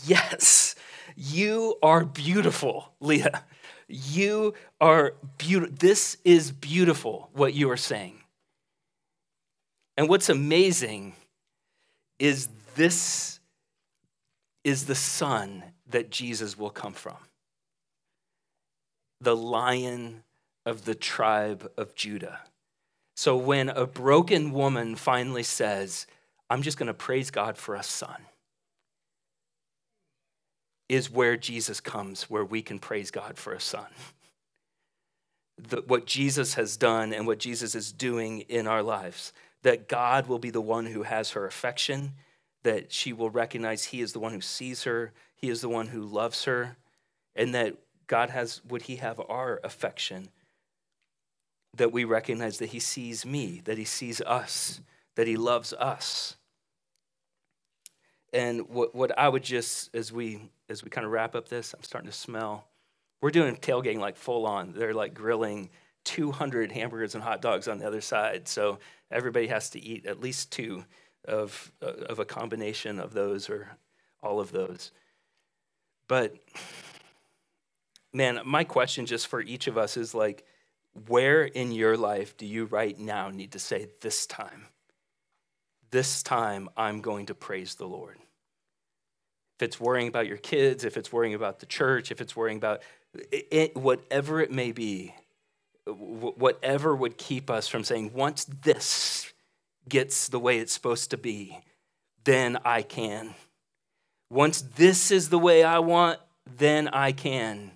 yes. 0.06 0.76
You 1.15 1.76
are 1.84 2.06
beautiful, 2.06 2.93
Leah. 3.00 3.43
You 3.88 4.54
are 4.80 5.15
beautiful. 5.38 5.76
This 5.80 6.17
is 6.24 6.52
beautiful, 6.52 7.30
what 7.34 7.54
you 7.54 7.69
are 7.72 7.78
saying. 7.78 8.19
And 9.98 10.08
what's 10.08 10.30
amazing 10.30 11.13
is 12.19 12.48
this 12.76 13.39
is 14.63 14.86
the 14.86 14.95
son 14.95 15.63
that 15.89 16.12
Jesus 16.12 16.58
will 16.58 16.69
come 16.69 16.93
from. 16.93 17.17
The 19.19 19.36
lion 19.36 20.24
of 20.65 20.86
the 20.86 20.95
tribe 20.95 21.69
of 21.78 21.95
Judah. 21.95 22.39
So 23.15 23.36
when 23.36 23.67
a 23.67 23.86
broken 23.86 24.54
woman 24.54 24.95
finally 24.95 25.43
says, 25.43 26.08
I'm 26.50 26.62
just 26.62 26.78
going 26.78 26.88
to 26.88 26.94
praise 26.94 27.32
God 27.32 27.58
for 27.58 27.76
a 27.76 27.84
son, 27.84 28.22
is 30.88 31.12
where 31.12 31.38
Jesus 31.38 31.80
comes, 31.80 32.24
where 32.24 32.46
we 32.46 32.62
can 32.62 32.80
praise 32.80 33.12
God 33.12 33.38
for 33.38 33.54
a 33.54 33.60
son. 33.60 33.88
The, 35.58 35.84
what 35.86 36.06
Jesus 36.06 36.56
has 36.56 36.78
done 36.78 37.14
and 37.14 37.28
what 37.28 37.40
Jesus 37.40 37.76
is 37.76 37.92
doing 37.92 38.42
in 38.42 38.66
our 38.66 38.82
lives, 38.82 39.34
that 39.64 39.88
God 39.88 40.28
will 40.28 40.40
be 40.40 40.50
the 40.50 40.62
one 40.62 40.86
who 40.86 41.04
has 41.04 41.32
her 41.32 41.46
affection, 41.46 42.14
that 42.64 42.92
she 42.92 43.14
will 43.14 43.30
recognize 43.30 43.86
He 43.86 44.02
is 44.02 44.14
the 44.14 44.20
one 44.20 44.32
who 44.32 44.42
sees 44.42 44.84
her, 44.84 45.12
He 45.36 45.50
is 45.50 45.62
the 45.62 45.70
one 45.70 45.88
who 45.88 46.02
loves 46.02 46.46
her, 46.46 46.78
and 47.36 47.54
that 47.54 47.76
God 48.08 48.30
has, 48.30 48.62
would 48.66 48.84
He 48.84 48.96
have 48.96 49.22
our 49.30 49.60
affection? 49.64 50.30
that 51.76 51.92
we 51.92 52.04
recognize 52.04 52.58
that 52.60 52.70
He 52.70 52.80
sees 52.80 53.26
me, 53.26 53.62
that 53.66 53.78
He 53.78 53.86
sees 53.86 54.22
us, 54.22 54.82
that 55.16 55.28
He 55.28 55.38
loves 55.38 55.74
us. 55.74 56.36
And 58.34 58.70
what, 58.70 58.94
what 58.94 59.18
I 59.18 59.28
would 59.28 59.44
just, 59.44 59.94
as 59.96 60.12
we 60.12 60.50
as 60.70 60.84
we 60.84 60.89
kind 60.89 61.06
of 61.06 61.12
wrap 61.12 61.36
up 61.36 61.50
this, 61.50 61.74
I'm 61.74 61.84
starting 61.84 62.10
to 62.10 62.15
smell. 62.15 62.68
We're 63.22 63.32
doing 63.32 63.56
tailgating 63.56 64.00
like 64.00 64.18
full 64.18 64.46
on. 64.46 64.74
They're 64.74 64.94
like 64.94 65.13
grilling 65.13 65.70
200 66.06 66.72
hamburgers 66.72 67.15
and 67.15 67.24
hot 67.24 67.42
dogs 67.42 67.68
on 67.68 67.80
the 67.80 67.88
other 67.88 68.02
side. 68.02 68.48
So 68.48 68.80
everybody 69.12 69.48
has 69.48 69.72
to 69.72 69.84
eat 69.84 70.06
at 70.06 70.22
least 70.22 70.52
two 70.52 70.86
of, 71.26 71.72
of 71.82 72.20
a 72.20 72.26
combination 72.26 73.00
of 73.00 73.13
those 73.13 73.50
or 73.50 73.78
all 74.22 74.39
of 74.39 74.52
those. 74.52 74.92
But 76.08 76.36
man, 78.13 78.39
my 78.46 78.63
question 78.63 79.06
just 79.06 79.28
for 79.28 79.42
each 79.42 79.68
of 79.68 79.78
us 79.78 79.98
is 79.98 80.13
like, 80.13 80.46
where 81.08 81.44
in 81.44 81.72
your 81.72 81.98
life 81.98 82.36
do 82.38 82.46
you 82.46 82.65
right 82.65 82.98
now 82.98 83.30
need 83.30 83.52
to 83.52 83.60
say, 83.60 83.88
This 84.02 84.26
time, 84.26 84.65
this 85.91 86.23
time 86.23 86.69
I'm 86.78 87.02
going 87.02 87.28
to 87.28 87.36
praise 87.36 87.75
the 87.75 87.88
Lord? 87.88 88.17
If 89.58 89.63
it's 89.63 89.80
worrying 89.80 90.08
about 90.08 90.28
your 90.28 90.38
kids, 90.38 90.86
if 90.86 90.97
it's 90.97 91.12
worrying 91.12 91.34
about 91.34 91.60
the 91.60 91.65
church, 91.65 92.12
if 92.12 92.21
it's 92.21 92.36
worrying 92.36 92.58
about 92.58 92.82
it, 93.32 93.75
whatever 93.75 94.39
it 94.39 94.52
may 94.52 94.71
be, 94.71 95.13
whatever 95.86 96.95
would 96.95 97.17
keep 97.17 97.49
us 97.49 97.67
from 97.67 97.84
saying, 97.84 98.13
once 98.13 98.45
this 98.45 99.34
gets 99.88 100.30
the 100.30 100.39
way 100.39 100.60
it's 100.60 100.73
supposed 100.73 101.12
to 101.12 101.17
be, 101.17 101.58
then 102.23 102.58
I 102.63 102.84
can. 102.84 103.36
Once 104.30 104.62
this 104.62 105.12
is 105.12 105.30
the 105.30 105.39
way 105.39 105.63
I 105.63 105.80
want, 105.80 106.19
then 106.58 106.88
I 106.89 107.12
can 107.12 107.71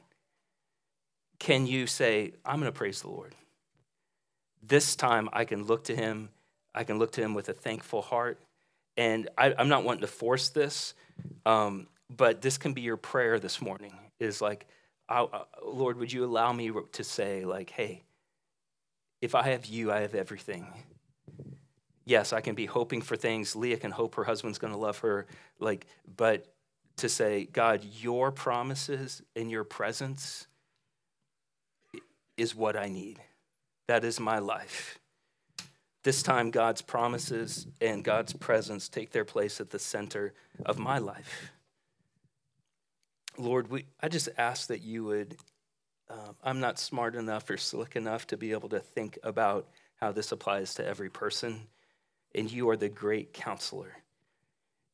can 1.44 1.68
you 1.68 1.88
say, 1.88 2.32
I'm 2.46 2.62
going 2.62 2.72
to 2.72 2.78
praise 2.78 3.02
the 3.02 3.10
Lord? 3.10 3.36
This 4.66 4.96
time 4.96 5.28
I 5.34 5.44
can 5.44 5.66
look 5.66 5.84
to 5.86 5.96
him. 5.96 6.30
I 6.74 6.84
can 6.84 7.00
look 7.00 7.12
to 7.14 7.22
him 7.22 7.34
with 7.34 7.50
a 7.50 7.54
thankful 7.54 8.02
heart. 8.02 8.40
And 8.98 9.30
I, 9.38 9.54
am 9.58 9.70
not 9.70 9.84
wanting 9.84 10.02
to 10.02 10.08
force 10.08 10.50
this, 10.50 10.94
um, 11.46 11.88
but 12.10 12.42
this 12.42 12.58
can 12.58 12.74
be 12.74 12.82
your 12.82 12.98
prayer 12.98 13.40
this 13.40 13.62
morning 13.62 13.94
is 14.20 14.42
like, 14.42 14.68
uh, 15.10 15.26
Lord, 15.64 15.98
would 15.98 16.12
you 16.12 16.24
allow 16.24 16.54
me 16.54 16.72
to 16.92 17.04
say, 17.04 17.46
like, 17.46 17.70
hey, 17.70 18.04
if 19.22 19.36
I 19.36 19.44
have 19.44 19.66
you, 19.66 19.92
I 19.92 20.02
have 20.02 20.16
everything. 20.16 20.68
Yes, 22.06 22.34
I 22.34 22.42
can 22.42 22.56
be 22.56 22.66
hoping 22.66 23.02
for 23.02 23.16
things. 23.16 23.56
Leah 23.56 23.78
can 23.78 23.92
hope 23.92 24.16
her 24.16 24.24
husband's 24.24 24.58
going 24.58 24.74
to 24.74 24.80
love 24.80 25.00
her, 25.00 25.26
like, 25.60 25.88
but 26.18 26.54
to 26.98 27.10
say, 27.10 27.46
God, 27.46 27.84
your 28.00 28.32
promises 28.32 29.22
and 29.36 29.50
your 29.50 29.64
presence 29.64 30.48
is 32.38 32.56
what 32.56 32.76
I 32.76 32.90
need. 32.90 33.20
That 33.88 34.04
is 34.04 34.20
my 34.20 34.40
life. 34.40 35.00
This 36.04 36.22
time, 36.22 36.52
God's 36.52 36.82
promises 36.82 37.66
and 37.80 38.04
God's 38.04 38.34
presence 38.34 38.90
take 38.90 39.12
their 39.12 39.24
place 39.24 39.62
at 39.62 39.70
the 39.70 39.80
center 39.80 40.34
of 40.66 40.78
my 40.78 40.98
life. 40.98 41.52
Lord, 43.38 43.70
we, 43.70 43.86
I 44.02 44.10
just 44.10 44.30
ask 44.38 44.68
that 44.68 44.82
you 44.82 45.06
would. 45.06 45.38
Uh, 46.10 46.34
I'm 46.44 46.60
not 46.60 46.78
smart 46.78 47.16
enough 47.16 47.50
or 47.50 47.58
slick 47.58 47.96
enough 47.96 48.28
to 48.28 48.38
be 48.38 48.52
able 48.52 48.70
to 48.70 48.80
think 48.80 49.18
about 49.24 49.68
how 49.96 50.12
this 50.12 50.34
applies 50.34 50.76
to 50.76 50.86
every 50.86 51.10
person, 51.10 51.68
and 52.36 52.52
you 52.52 52.70
are 52.70 52.78
the 52.78 52.90
great 52.90 53.32
counselor. 53.32 53.96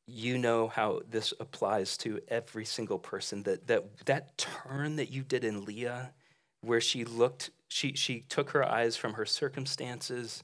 You 0.06 0.38
know 0.38 0.67
how 0.67 1.02
this 1.10 1.34
applies 1.39 1.98
to 1.98 2.22
every 2.28 2.65
single 2.65 3.00
person. 3.00 3.43
That, 3.43 3.65
that, 3.67 4.06
that 4.06 4.38
turn 4.38 4.95
that 4.98 5.12
you 5.12 5.24
did 5.24 5.43
in 5.43 5.65
Leah 5.65 6.13
where 6.62 6.82
she 6.82 7.04
looked, 7.04 7.50
she, 7.67 7.93
she 7.93 8.22
took 8.22 8.52
her 8.52 8.63
eyes 8.63 8.95
from 8.95 9.13
her 9.13 9.26
circumstances 9.26 10.43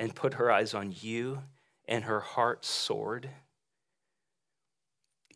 and 0.00 0.14
put 0.14 0.34
her 0.34 0.50
eyes 0.50 0.74
on 0.74 0.94
you, 1.00 1.42
and 1.86 2.04
her 2.04 2.20
heart 2.20 2.64
soared. 2.64 3.28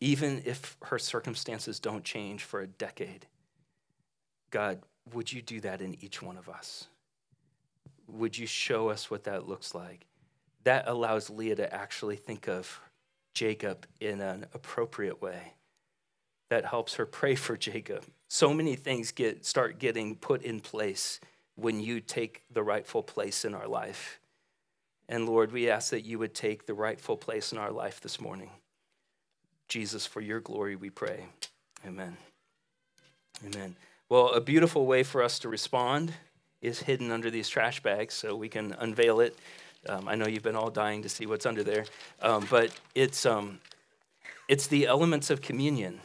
Even 0.01 0.41
if 0.45 0.75
her 0.83 0.99
circumstances 0.99 1.79
don't 1.79 2.03
change 2.03 2.43
for 2.43 2.59
a 2.59 2.67
decade, 2.67 3.27
God, 4.49 4.81
would 5.13 5.31
you 5.31 5.41
do 5.41 5.61
that 5.61 5.81
in 5.81 5.95
each 6.03 6.21
one 6.21 6.37
of 6.37 6.49
us? 6.49 6.87
Would 8.07 8.37
you 8.37 8.47
show 8.47 8.89
us 8.89 9.09
what 9.09 9.23
that 9.23 9.47
looks 9.47 9.73
like? 9.73 10.07
That 10.63 10.87
allows 10.87 11.29
Leah 11.29 11.55
to 11.55 11.73
actually 11.73 12.15
think 12.15 12.47
of 12.47 12.81
Jacob 13.33 13.85
in 14.01 14.19
an 14.19 14.47
appropriate 14.53 15.21
way. 15.21 15.53
That 16.49 16.65
helps 16.65 16.95
her 16.95 17.05
pray 17.05 17.35
for 17.35 17.55
Jacob 17.55 18.05
so 18.27 18.53
many 18.53 18.75
things 18.75 19.11
get 19.11 19.45
start 19.45 19.79
getting 19.79 20.15
put 20.15 20.41
in 20.41 20.59
place 20.59 21.19
when 21.55 21.79
you 21.79 22.01
take 22.01 22.43
the 22.51 22.63
rightful 22.63 23.03
place 23.03 23.45
in 23.45 23.53
our 23.53 23.67
life. 23.67 24.19
And 25.07 25.27
Lord, 25.27 25.51
we 25.51 25.69
ask 25.69 25.91
that 25.91 26.05
you 26.05 26.17
would 26.19 26.33
take 26.33 26.65
the 26.65 26.73
rightful 26.73 27.17
place 27.17 27.51
in 27.51 27.57
our 27.57 27.71
life 27.71 28.01
this 28.01 28.19
morning. 28.19 28.49
Jesus, 29.67 30.05
for 30.05 30.21
your 30.21 30.39
glory, 30.39 30.75
we 30.75 30.89
pray. 30.89 31.25
Amen. 31.85 32.17
Amen. 33.45 33.75
Well, 34.09 34.29
a 34.29 34.41
beautiful 34.41 34.85
way 34.85 35.03
for 35.03 35.21
us 35.21 35.39
to 35.39 35.49
respond 35.49 36.13
is 36.61 36.81
hidden 36.81 37.11
under 37.11 37.29
these 37.29 37.49
trash 37.49 37.81
bags, 37.83 38.13
so 38.13 38.35
we 38.35 38.49
can 38.49 38.73
unveil 38.79 39.19
it. 39.19 39.37
Um, 39.87 40.07
I 40.07 40.15
know 40.15 40.27
you've 40.27 40.43
been 40.43 40.55
all 40.55 40.71
dying 40.71 41.03
to 41.03 41.09
see 41.09 41.25
what's 41.27 41.45
under 41.45 41.63
there, 41.63 41.85
um, 42.21 42.47
but 42.49 42.71
it's, 42.95 43.25
um, 43.25 43.59
it's 44.47 44.67
the 44.67 44.87
elements 44.87 45.29
of 45.29 45.41
communion. 45.41 45.99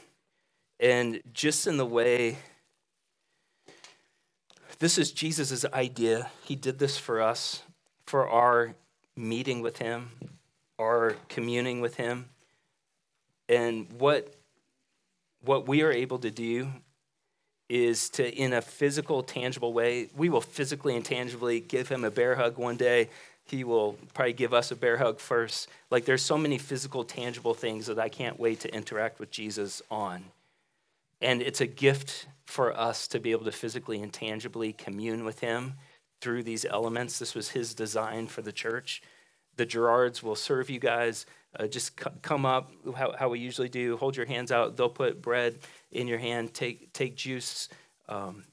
And 0.79 1.23
just 1.33 1.67
in 1.67 1.77
the 1.77 1.87
way, 1.87 2.39
this 4.79 4.99
is 4.99 5.13
Jesus' 5.13 5.65
idea. 5.73 6.31
He 6.45 6.57
did 6.57 6.79
this 6.79 6.99
for 6.99 7.23
us, 7.23 7.63
for 8.07 8.29
our 8.29 8.75
meeting 9.21 9.61
with 9.61 9.79
Him, 9.79 10.11
our 10.79 11.17
communing 11.29 11.81
with 11.81 11.97
Him. 11.97 12.29
And 13.49 13.87
what, 13.99 14.35
what 15.45 15.69
we 15.69 15.83
are 15.83 15.93
able 15.93 16.19
to 16.21 16.31
do 16.31 16.69
is 17.69 18.11
to, 18.11 18.29
in 18.35 18.53
a 18.53 18.63
physical, 18.63 19.23
tangible 19.23 19.73
way, 19.73 20.09
we 20.17 20.29
will 20.29 20.41
physically 20.41 20.97
and 20.97 21.05
tangibly 21.05 21.61
give 21.61 21.89
Him 21.89 22.05
a 22.05 22.11
bear 22.11 22.35
hug 22.35 22.59
one 22.59 22.77
day. 22.77 23.11
He 23.45 23.65
will 23.65 23.97
probably 24.15 24.33
give 24.33 24.55
us 24.55 24.71
a 24.71 24.77
bear 24.77 24.97
hug 24.97 25.21
first. 25.21 25.69
Like, 25.91 26.05
there's 26.05 26.23
so 26.23 26.39
many 26.39 26.59
physical, 26.59 27.05
tangible 27.05 27.55
things 27.55 27.87
that 27.87 27.99
I 27.99 28.09
can't 28.09 28.39
wait 28.41 28.61
to 28.61 28.75
interact 28.75 29.21
with 29.21 29.31
Jesus 29.31 29.83
on. 29.91 30.25
And 31.21 31.43
it's 31.43 31.61
a 31.61 31.67
gift 31.67 32.27
for 32.45 32.77
us 32.77 33.07
to 33.09 33.21
be 33.21 33.31
able 33.31 33.45
to 33.45 33.53
physically 33.53 34.03
and 34.03 34.13
tangibly 34.13 34.73
commune 34.73 35.25
with 35.25 35.41
Him 35.41 35.75
through 36.21 36.43
these 36.43 36.65
elements. 36.65 37.19
This 37.19 37.35
was 37.35 37.51
His 37.51 37.75
design 37.75 38.27
for 38.27 38.43
the 38.43 38.53
church. 38.53 39.03
The 39.57 39.67
Gerards 39.67 40.23
will 40.23 40.37
serve 40.37 40.71
you 40.71 40.79
guys. 40.79 41.27
Uh, 41.59 41.67
just 41.67 42.01
c- 42.01 42.11
come 42.23 42.47
up 42.47 42.71
how, 42.97 43.13
how, 43.19 43.29
we 43.29 43.41
usually 43.41 43.69
do. 43.69 43.97
Hold 43.97 44.17
your 44.17 44.27
hands 44.27 44.53
out. 44.53 44.77
They'll 44.77 44.89
put 44.89 45.21
bread 45.21 45.59
in 45.91 46.07
your 46.07 46.19
hand. 46.19 46.55
Take 46.55 46.93
take 46.93 47.17
juice. 47.17 47.69
Um, 48.09 48.45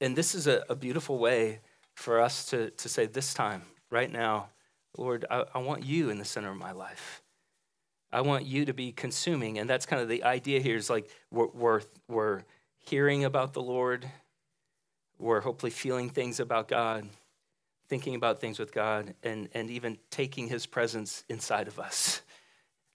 and 0.00 0.16
this 0.16 0.34
is 0.34 0.46
a, 0.46 0.64
a, 0.68 0.74
beautiful 0.74 1.18
way 1.18 1.60
for 1.94 2.20
us 2.20 2.46
to, 2.46 2.70
to 2.70 2.88
say 2.88 3.06
this 3.06 3.32
time, 3.32 3.62
right 3.88 4.10
now, 4.10 4.48
Lord, 4.98 5.24
I, 5.30 5.44
I 5.54 5.58
want 5.58 5.84
you 5.84 6.10
in 6.10 6.18
the 6.18 6.24
center 6.24 6.50
of 6.50 6.56
my 6.56 6.72
life. 6.72 7.22
I 8.12 8.20
want 8.20 8.44
you 8.44 8.64
to 8.66 8.74
be 8.74 8.92
consuming. 8.92 9.58
And 9.58 9.70
that's 9.70 9.86
kind 9.86 10.02
of 10.02 10.08
the 10.08 10.24
idea 10.24 10.60
here 10.60 10.76
is 10.76 10.90
like 10.90 11.08
we're, 11.30 11.48
we're, 11.54 11.80
we're 12.08 12.42
hearing 12.78 13.24
about 13.24 13.52
the 13.52 13.62
Lord, 13.62 14.06
we're 15.22 15.40
hopefully 15.40 15.70
feeling 15.70 16.10
things 16.10 16.40
about 16.40 16.68
God, 16.68 17.08
thinking 17.88 18.14
about 18.14 18.40
things 18.40 18.58
with 18.58 18.72
God, 18.72 19.14
and, 19.22 19.48
and 19.54 19.70
even 19.70 19.98
taking 20.10 20.48
his 20.48 20.66
presence 20.66 21.24
inside 21.28 21.68
of 21.68 21.78
us 21.78 22.22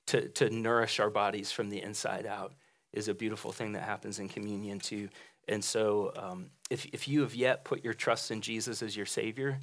to, 0.08 0.28
to 0.30 0.50
nourish 0.50 1.00
our 1.00 1.10
bodies 1.10 1.52
from 1.52 1.70
the 1.70 1.82
inside 1.82 2.26
out. 2.26 2.54
is 2.92 3.08
a 3.08 3.14
beautiful 3.14 3.52
thing 3.52 3.74
that 3.74 3.84
happens 3.84 4.20
in 4.20 4.28
communion 4.28 4.80
too. 4.80 5.10
And 5.48 5.64
so, 5.64 6.12
um, 6.18 6.50
if, 6.70 6.86
if 6.88 7.08
you 7.08 7.22
have 7.22 7.34
yet 7.34 7.64
put 7.64 7.84
your 7.84 7.94
trust 7.94 8.32
in 8.32 8.42
Jesus 8.42 8.82
as 8.82 8.98
your 8.98 9.06
Savior, 9.06 9.58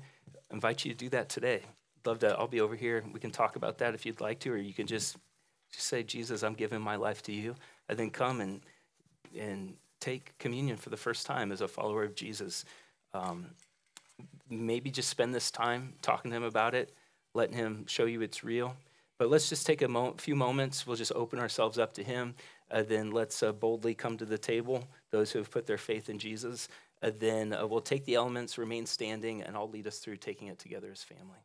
I 0.50 0.54
invite 0.54 0.84
you 0.84 0.92
to 0.92 0.96
do 0.96 1.10
that 1.10 1.28
today. 1.28 1.60
Love 2.06 2.20
to. 2.20 2.34
I'll 2.38 2.48
be 2.48 2.60
over 2.60 2.76
here. 2.76 3.04
We 3.12 3.20
can 3.20 3.30
talk 3.30 3.56
about 3.56 3.78
that 3.78 3.94
if 3.94 4.06
you'd 4.06 4.20
like 4.20 4.40
to, 4.40 4.52
or 4.52 4.56
you 4.56 4.72
can 4.72 4.86
just 4.86 5.16
just 5.72 5.86
say, 5.86 6.02
Jesus, 6.02 6.42
I'm 6.42 6.54
giving 6.54 6.80
my 6.80 6.96
life 6.96 7.22
to 7.24 7.32
you, 7.32 7.54
and 7.88 7.98
then 7.98 8.10
come 8.10 8.40
and 8.40 8.60
and 9.38 9.74
take 10.04 10.36
communion 10.38 10.76
for 10.76 10.90
the 10.90 10.96
first 10.96 11.26
time 11.26 11.50
as 11.50 11.60
a 11.60 11.68
follower 11.68 12.04
of 12.04 12.14
Jesus. 12.14 12.64
Um, 13.14 13.46
maybe 14.50 14.90
just 14.90 15.08
spend 15.08 15.34
this 15.34 15.50
time 15.50 15.94
talking 16.02 16.30
to 16.30 16.36
him 16.36 16.42
about 16.42 16.74
it, 16.74 16.92
letting 17.32 17.56
him 17.56 17.86
show 17.86 18.04
you 18.04 18.20
it's 18.20 18.44
real. 18.44 18.76
But 19.18 19.30
let's 19.30 19.48
just 19.48 19.66
take 19.66 19.82
a 19.82 19.88
mo- 19.88 20.14
few 20.18 20.36
moments. 20.36 20.86
We'll 20.86 20.96
just 20.96 21.12
open 21.14 21.38
ourselves 21.38 21.78
up 21.78 21.94
to 21.94 22.02
him. 22.02 22.34
Uh, 22.70 22.82
then 22.82 23.12
let's 23.12 23.42
uh, 23.42 23.52
boldly 23.52 23.94
come 23.94 24.18
to 24.18 24.24
the 24.24 24.38
table, 24.38 24.86
those 25.10 25.30
who 25.30 25.38
have 25.38 25.50
put 25.50 25.66
their 25.66 25.78
faith 25.78 26.08
in 26.08 26.18
Jesus. 26.18 26.68
Uh, 27.02 27.10
then 27.18 27.52
uh, 27.52 27.66
we'll 27.66 27.80
take 27.80 28.04
the 28.04 28.16
elements, 28.16 28.58
remain 28.58 28.86
standing, 28.86 29.42
and 29.42 29.56
I'll 29.56 29.70
lead 29.70 29.86
us 29.86 29.98
through 29.98 30.16
taking 30.16 30.48
it 30.48 30.58
together 30.58 30.88
as 30.90 31.02
family. 31.02 31.38